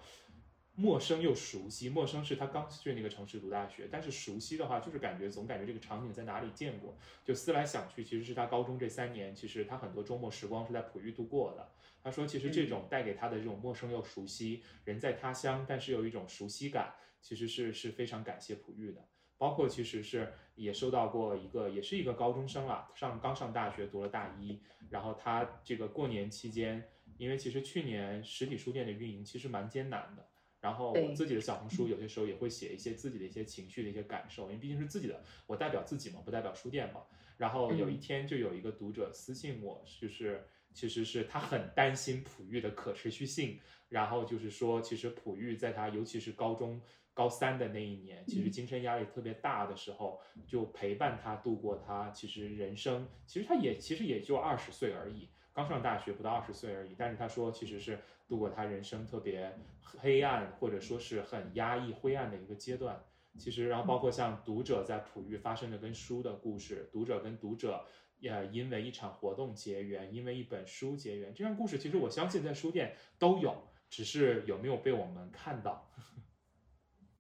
[0.75, 1.91] 陌生又熟悉。
[1.91, 6.97] 陌生是他刚去那个城市读大学，但是熟悉的话，就是感觉总感觉这个场景在哪里见过。
[7.23, 11.69] 就思来想去，其实是他高中这三年，其实他很多周末时光是在璞玉度过的。
[12.03, 19.07] 他说，其实这种带给他的这种陌生又熟悉，人在他乡，但是有一种熟悉感，其实是是非常感谢璞玉的。
[19.43, 26.89] 包括其实是也收到过一个，也是一个高中生啊，上刚上大学读了大一，然后他这个过年期间，
[27.19, 30.25] 因为其实去年实体书店的运营其实蛮艰难的，
[30.61, 37.01] 然后我自己的小红书有些时候也会写一些自己的一些情绪的一些感受，因为毕竟是自己的，我代表自己嘛，不代表书店嘛。
[37.37, 46.81] 然后有一天就有一个读者私信我，就是其实是他很担心璞玉的可持续性，然后就是说其实璞玉在他尤其是高中。
[47.15, 56.95] 高三的那一年，其实精神压力特别大的时候，就陪伴他度过他其实人生，其实他也其实也就二十岁而已，刚上大学不到二十岁而已。
[56.97, 59.53] 但是他说，其实是度过他人生特别
[59.99, 63.05] 黑暗或者说是很压抑灰暗的一个阶段。
[63.39, 67.87] 其实，然后包括像读者在璞玉发生的跟书的故事，读者跟读者
[68.19, 73.57] 也因为一场活动结缘，因为一本书结缘，这样故事其实我相信在书店都有，
[73.89, 75.91] 只是有没有被我们看到。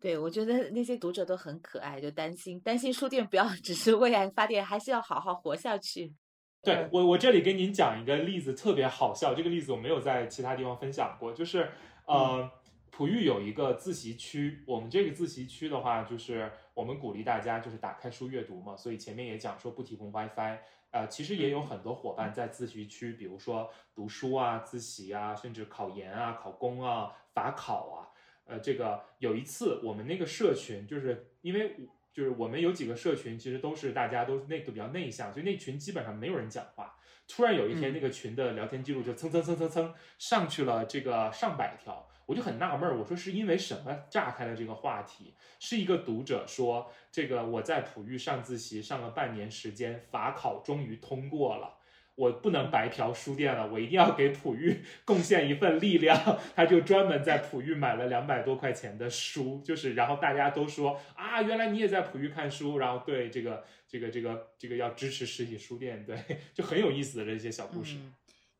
[0.02, 6.12] 对，我觉得那些读者都很可爱，就担心担心书店不要 只是为爱发电，还是要好好活下去。
[6.60, 9.32] 对我，我这里跟您讲一个例子，特别好笑。
[9.32, 11.70] 这个例子我没有在其他地方分享过，就是
[12.06, 12.50] 呃，
[12.90, 20.58] 普育有一个自习区，我们这个自习区的话，就是我们鼓励大家就是打开书阅读嘛，所以前面也讲说不提供 WiFi。
[20.90, 28.11] 呃，其实也有很多伙伴在自习区，比如说读书啊、自习啊，甚至考研啊、考公啊、法考啊。
[28.46, 31.76] 呃，这个有一次我们那个社群，就是因为
[32.12, 36.96] 就是我们有几个社群，其实都是大家都那个比较内向，所以那群基本上没有人讲话。
[37.28, 42.08] 突然有一天，那个群的聊天记录就蹭蹭蹭蹭蹭上去了这个上百条。
[42.26, 45.34] 我就很纳闷儿，我说是因为什么炸开了这个话题？
[45.58, 51.78] 是一个读者说，这个我在普育上自习上了半年时间，法考终于通过了，
[52.14, 56.38] 我不能白嫖书店了，我一定要给普玉 贡献一份力量。
[56.54, 66.16] 他就专门在普玉买了两百多块钱的书，就是然后大家都说啊，原来你也在普玉看书，然后对这个这个这个这个要支持实体书店，对，
[66.52, 67.96] 就很有意思的这些小故事。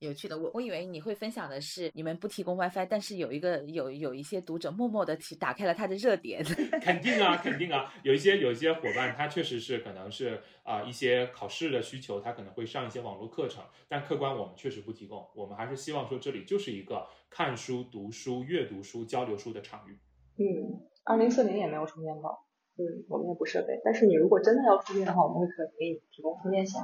[0.03, 6.43] 有趣的，我我以为你会分享的是你们不提供 WiFi，但是有一个有有一些读者默默的提打开了他的热点。
[6.83, 19.97] 肯定啊，肯定啊，有一些有一些伙伴，他确实是可能是啊一些考试的需求，他可能会上一些网络课程，但客观我们确实不提供，我们还是希望说这里就是一个看书、读书、阅读书、交流书的场域。
[20.39, 22.45] 嗯，二零四零也没有充电宝，
[22.77, 26.83] 嗯，我们也不设备，但是你如果真的要充电的话，我们会可以给你提供充电线。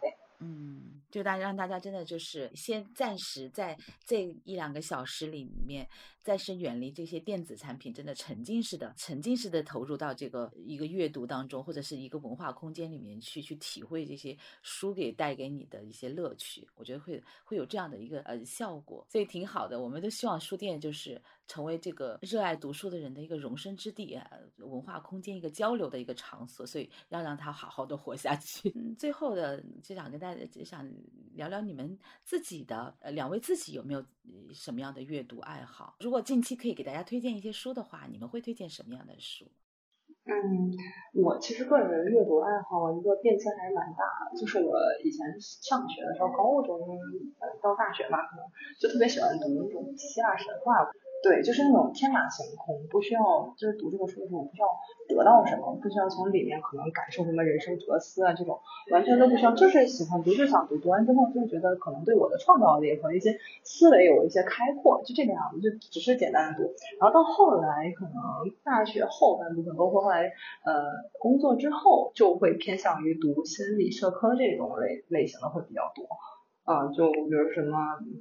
[0.00, 0.89] 对，嗯。
[1.10, 5.88] 就大家让大家真的就是先暂时在这一两个小时里面，
[6.22, 16.68] 暂时远离这些电子产品，真的沉浸式的、沉浸式的投入到这个一个阅读当中，或者是一个文化空间里面去，去体会这些书给带给你的一些乐趣。
[16.74, 19.80] 我觉得会会有这样的一个呃效果，所以挺好的。
[19.80, 24.18] 我们都希望书店就是成为这个热爱读书的人的一个容身之地，
[24.58, 28.72] 文化空间一个交流的一个场所，所以要让它好好的活下去。
[28.74, 30.88] 嗯，最后的就想跟大家就想。
[31.34, 34.04] 聊聊你们自己的，呃，两位自己有没有
[34.52, 35.96] 什么样的阅读爱好？
[36.00, 39.46] 如如果近期可以给大家推荐一些书的话，你们会推荐什么样的书？
[40.26, 40.74] 嗯，
[41.14, 46.82] 我其实个人阅读爱好一个变迁还是蛮大的，就是我以前上学的时候，高中
[47.62, 48.44] 到大学吧，可能
[48.80, 50.82] 就特别喜欢读那种希腊神话。
[51.22, 53.20] 对，就是那种天马行空，不需要
[53.56, 54.66] 就是读这个书的时候不需要
[55.06, 58.58] 得到什么，不需要从里面可能感受什么人生哲思啊这种，
[58.90, 66.72] 完全都不需要，就是喜欢读就想读，读完之后就觉得可能对我的创造力和一些思维有一些开阔，就这个样子，就只是简单的读。
[66.98, 68.14] 然后到后来可能
[68.64, 70.32] 大学后半部分，包括后来
[70.64, 70.84] 呃
[71.18, 76.06] 工作之后，就会偏向于读心理社科这种类类型的会比较多。
[76.64, 77.76] 啊，就比如什么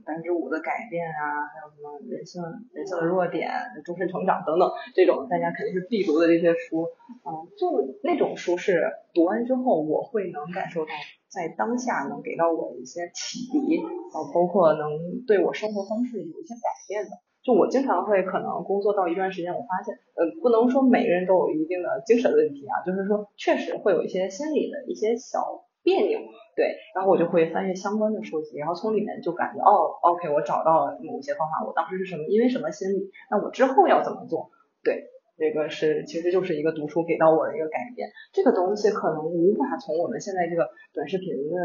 [0.05, 2.41] 百分之五的改变啊，还有什么人性
[2.73, 3.51] 人性的弱点、
[3.85, 6.83] 终身成长等等这种，大家肯定是必读的这些书。
[7.23, 7.29] 啊，
[7.59, 10.91] 就那种书是读完之后，我会能感受到
[11.27, 17.11] 在当下能给到我一些启迪，啊，包括能对我生活方式有一些改变的。
[17.41, 25.39] 就我经常会可能工作到一段时间，我发现，呃，不能说每个人都有一定的精神问题啊，就是说确实会有一些心理的一些小
[25.83, 26.19] 别扭。
[26.55, 31.65] 对，然后我就会翻阅相关的书籍，然后从里面就感觉哦，OK，我找到了某些方法。
[31.65, 34.51] 我当时是什么，因为什么心理，那我之后要怎么做？
[34.83, 35.07] 对，
[35.37, 38.09] 这个是其实就是一个读书给到我的一个改变。
[38.33, 41.55] 这个东西可能无法从我们现在这个短视频的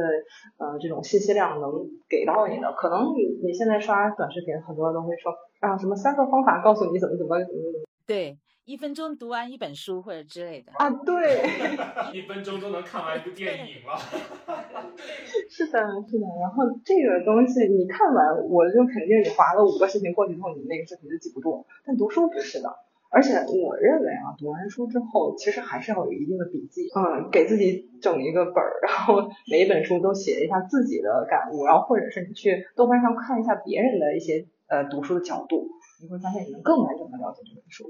[0.59, 1.73] 呃这种信息量能
[2.09, 2.73] 给到你的。
[2.79, 7.87] 可能你你现在刷短视频，很多人都会说啊什么三个方法告诉你怎么怎么怎么怎么。
[8.07, 8.39] 对。
[8.65, 11.45] 一分钟读完一本书或者之类的啊，对，
[12.17, 13.93] 一分钟都能看完一部电影了。
[15.51, 16.27] 是的，是的。
[16.41, 21.67] 然后这个东西你看完，我就肯定你划了五个视频过去之后，你那个视频就记不住。
[21.85, 22.73] 但读书不是的，
[23.11, 35.69] 而且我认为啊，读完书之后，其实还是要有一定的笔记，嗯，给自己整一个本儿，然后每一本书都写一下自己的感悟，然后或者是你去豆瓣上看一下别人的一些呃读书的角度，
[36.01, 37.85] 你会发现你能更完整的了解这本书。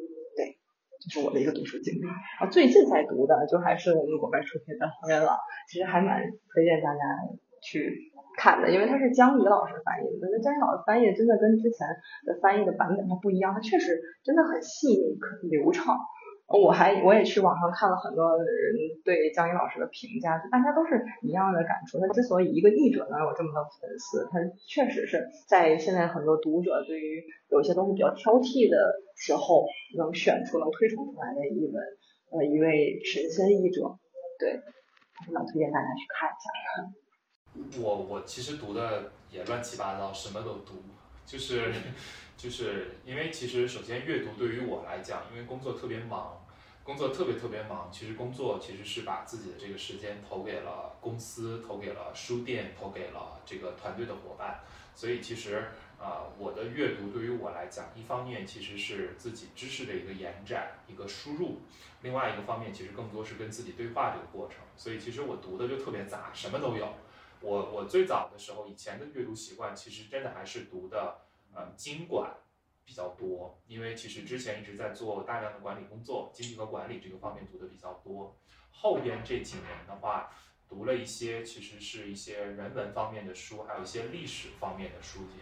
[1.09, 1.21] 就。
[1.21, 2.03] 是我的一个读书经历
[2.41, 5.37] 啊，最近在读的就还是我们国外出品的《黄元朗》，
[5.71, 7.01] 其实还蛮推荐大家
[7.63, 10.27] 去看的，因为它是江怡老师翻译的。
[10.27, 11.87] 那江怡老师翻译真的跟之前
[12.27, 15.97] 的翻译的版本它不一样，它确实真的很细腻、很流畅。
[16.47, 18.47] 我还我也去网上看了很多人
[19.03, 21.99] 对江一老师的评价，大家都是一样的感触。
[21.99, 24.38] 他之所以一个译者能有这么多粉丝，他
[24.68, 28.76] 确实是在现在很多读者对于有些东西比较挑剔的
[29.16, 29.64] 时候，
[29.97, 31.80] 能选出能推崇出来的一本
[32.30, 33.97] 呃一位神仙译者，
[34.38, 34.61] 对，
[35.14, 37.82] 还是蛮推荐大家去看一下。
[37.82, 40.82] 我我其实读的也乱七八糟，什么都读，
[41.24, 41.72] 就是。
[42.37, 46.45] 就是因为其实首先阅读对于我来讲，因为工作特别忙，
[46.82, 54.61] 工作特别特别忙，其实工作其实是把自己的这个时间投给了公司，投给了书店，投给了这个团队的伙伴。
[54.95, 55.64] 所以其实
[55.99, 61.61] 啊，我的阅读对于我来讲，一方面其实是自己知识的一个延展，一个输入；
[62.03, 64.59] 另外一个方面，其实更多是跟自己对话这个过程。
[64.76, 66.87] 所以其实我读的就特别杂，什么都有。
[67.41, 71.16] 我我最早的时候，以前的阅读习惯，其实真的还是读的
[71.55, 72.33] 呃经管。
[72.87, 78.37] 比较多，因为其实之前一直在做大量的管理工作，经济和管理这个方面读的比较多。
[78.71, 80.31] 后边这几年的话，
[80.69, 85.37] 读了一些其实是一些人文方面的书，还有一些历史方面的书籍。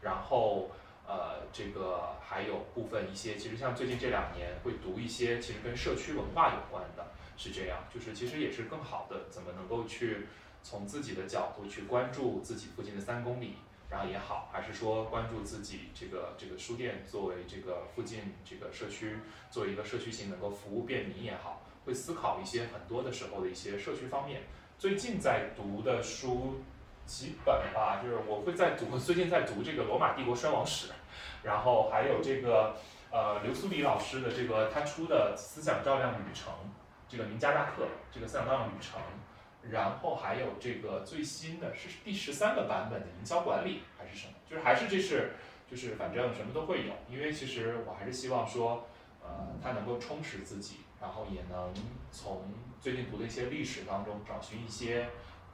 [0.00, 0.70] 然后
[1.06, 10.28] 呃，这个还有部分一些，其实像最近这两年会读一些其实跟社区文化有关的，是这样，就是其实也是更好的怎么能够去
[10.62, 13.56] 从自己的角度去关注自己附近的三公里。
[13.88, 19.16] 然后也好，还是说关注自己这个这个书店作为这个附近这个社区
[19.48, 24.42] 作为一个社区型能够服务便民也好，会思考一些很多的时候的一些社区方面。
[24.76, 26.60] 最近在读的书
[27.06, 30.88] 几本吧，就是我会在读，最近在读这个罗马帝国衰亡史，
[31.44, 32.76] 然后还有这个
[33.12, 36.52] 呃刘苏里老师的这个他出的思想照亮旅程，
[37.08, 39.00] 这个名家大课，这个思想照亮旅程。
[39.70, 44.34] 然后还有这个最新的是第十三个版本的营销管理还是什么？
[44.48, 45.32] 就是还是这是
[45.68, 48.86] 就是反正什么都会有，因为其实我还是希望说，
[49.22, 51.74] 呃，他能够充实自己，然后也能
[52.12, 52.44] 从
[52.80, 55.08] 最近读的一些历史当中找寻一些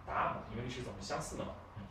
[0.07, 1.55] 答案嘛，因为历史总是相似的嘛。
[1.79, 1.87] 嗯，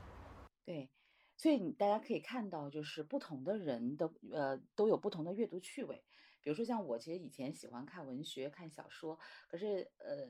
[0.63, 0.89] 对，
[1.35, 6.03] 所以你大家可以看到，就是不同的人的呃都有不同的阅读趣味。
[6.41, 9.17] 比如说像我，其实以前喜欢看文学、看小说，
[9.47, 10.29] 可是呃。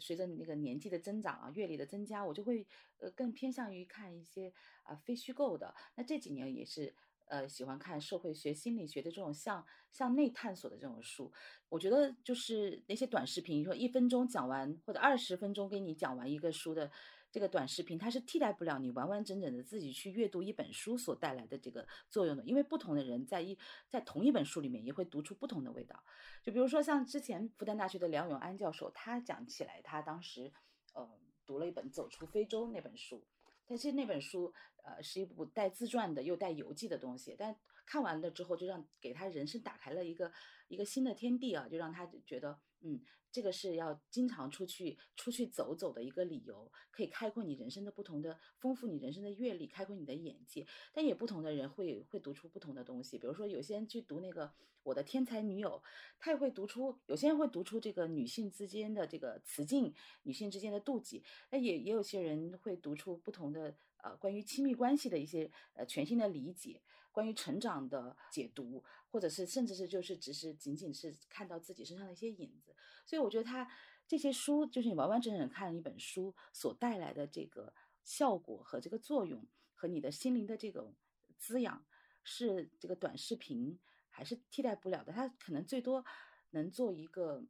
[0.00, 2.66] 随着你那个年纪的增长啊，阅历的增加，我就会
[2.98, 5.74] 呃更偏向于看一些啊非虚构的。
[5.94, 6.94] 那这几年也是
[7.26, 11.32] 呃喜欢看社会学、心理学的这种向向内探索的这种书。
[11.68, 16.90] 我觉得就是那些短视频，说一分钟讲完或者二十分钟给你讲完一个书的。
[17.32, 23.56] 这个短视频它是替代不了你完完整整的自己去阅读一本书所带来的这个作用的，因为不同的人在一
[23.88, 26.02] 在同一本书里面也会读出不同的味道。
[26.42, 30.52] 就比如说像之前复旦大学的梁永安教授，他讲起来，他当时
[30.94, 31.08] 呃
[31.46, 33.24] 读了一本《走出非洲》那本书，
[33.64, 34.52] 但是那本书
[34.82, 37.56] 呃是一部带自传的又带游记的东西，但
[37.86, 40.32] 看完了之后就让给他人生打开了一个
[40.66, 43.00] 一个新的天地啊，就让他觉得嗯。
[43.32, 50.66] 这个是要经常出去出去走走的一个理由，可以开阔你人生的不同的，丰富你人生的阅历，开阔你的眼界。
[50.92, 54.46] 但也不同的人会会读出不同的东西，比如说有些人去读那个
[54.82, 55.70] 《我的天才女友》，
[56.18, 61.22] 他也会读出；有些人会读出这个女性之间的这个雌竞，女性之间的妒忌。
[61.50, 66.80] 那也也有些人会读出不同的呃关于亲密关系的一些呃全新的理解。
[67.12, 73.68] 关于成长的解读，或者是甚至是就是只是仅仅是看到自己身上的一些影子，所以我觉得他
[74.06, 77.72] 这些书就是你完完整整看了一本书所带来的这个
[78.04, 79.44] 效果和这个作用，
[79.74, 80.94] 和你的心灵的这种
[81.36, 81.84] 滋养，
[82.22, 85.12] 是这个短视频还是替代不了的。
[85.12, 86.04] 它可能最多
[86.50, 87.42] 能做一个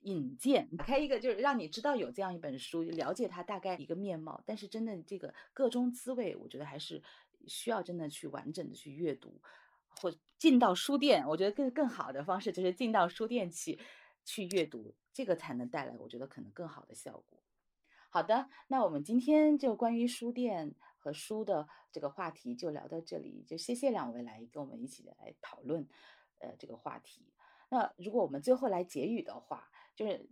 [0.00, 4.42] 引荐，打开一个就是让你知道有这样一本书，了解它大概一个面貌。
[4.46, 7.02] 但是真的这个个中滋味，我觉得还是。
[7.46, 9.40] 需要真的去完整的去阅读，
[9.88, 13.78] 或进到书店，我觉得更更好的方式就是进到书店去
[14.24, 17.42] 去阅读，这个才能带来我觉得可能更好的效果。
[18.10, 25.88] 好的，那我们今天就关于书店和书的这个话题就聊到这里，就谢谢两位来跟我们一起来讨论
[26.40, 27.32] 呃这个话题。
[27.70, 30.28] 那如果我们最后来结语的话，就是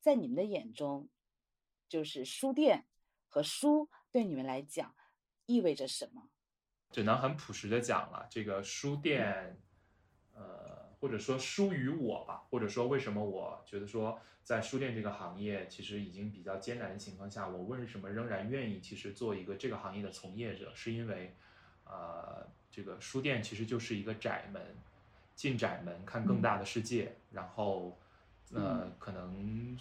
[0.00, 1.08] 在你们的眼中，
[1.88, 2.84] 就是书店
[3.28, 4.96] 和书对你们来讲
[5.46, 6.30] 意味着什么？
[6.90, 9.58] 只能很朴实的讲了，这个书店，
[10.34, 21.34] 呃，或者说书与我吧，或者说为什么我觉得说在书店这个行业其实已经比较艰难的情况下，我为什么仍然愿意其实做一个这个行业的从业者，是因为，
[21.84, 24.62] 呃，这个书店其实就是一个窄门，
[25.34, 27.98] 进窄门看更大的世界，然后，
[28.52, 29.76] 呃，可能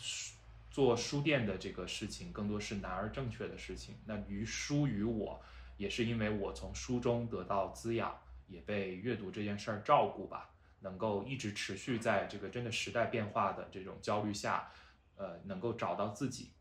[0.71, 5.39] 做书店的这个事情更多是难而正确的事情，那于书与我。
[5.77, 8.17] 也是因为我从书中得到滋养，
[8.47, 10.49] 也被阅读这件事儿照顾吧，
[10.81, 14.71] 能够一直持续在这个真的时代变化的这种焦虑下，
[15.15, 16.51] 呃，能够找到自己。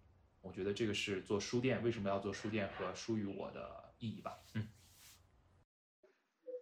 [0.40, 4.38] 我觉得这个是做书店为什么要做书店和书与我的意义吧。
[4.54, 4.68] 嗯。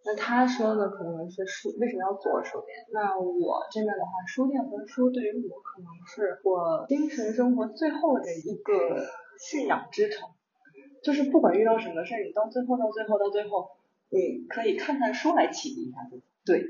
[0.02, 2.86] 那他说的可能是书为什么要做书店？
[2.90, 9.06] 那我这边的话，书店和书对于我可能是我精神生活最后的一个
[9.38, 10.28] 信仰支撑。
[11.02, 13.70] 就是不管遇到什么事儿，你到最后到最后到最后，
[14.08, 16.22] 你可以看看书来启迪一下自己。
[16.44, 16.60] 对，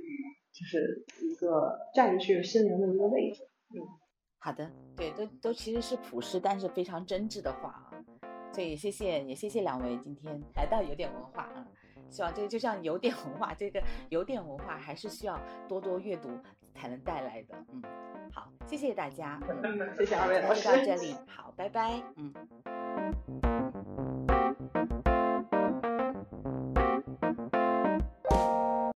[0.53, 3.49] 就是一个占据心灵的一个位置。
[3.75, 3.87] 嗯，
[4.39, 8.05] 好的，对，都都其实是朴实但是非常真挚的话啊。
[8.53, 11.67] 所以谢谢也谢谢两位今天来到有点文化啊，
[12.11, 16.29] 希望这个就像有点文化，这个有点文化还是需要多多阅读
[16.75, 17.55] 才能带来的。
[17.73, 17.83] 嗯，
[18.33, 22.35] 好，谢谢大家， 嗯，谢谢二位老师，就到这里，好，拜拜，嗯。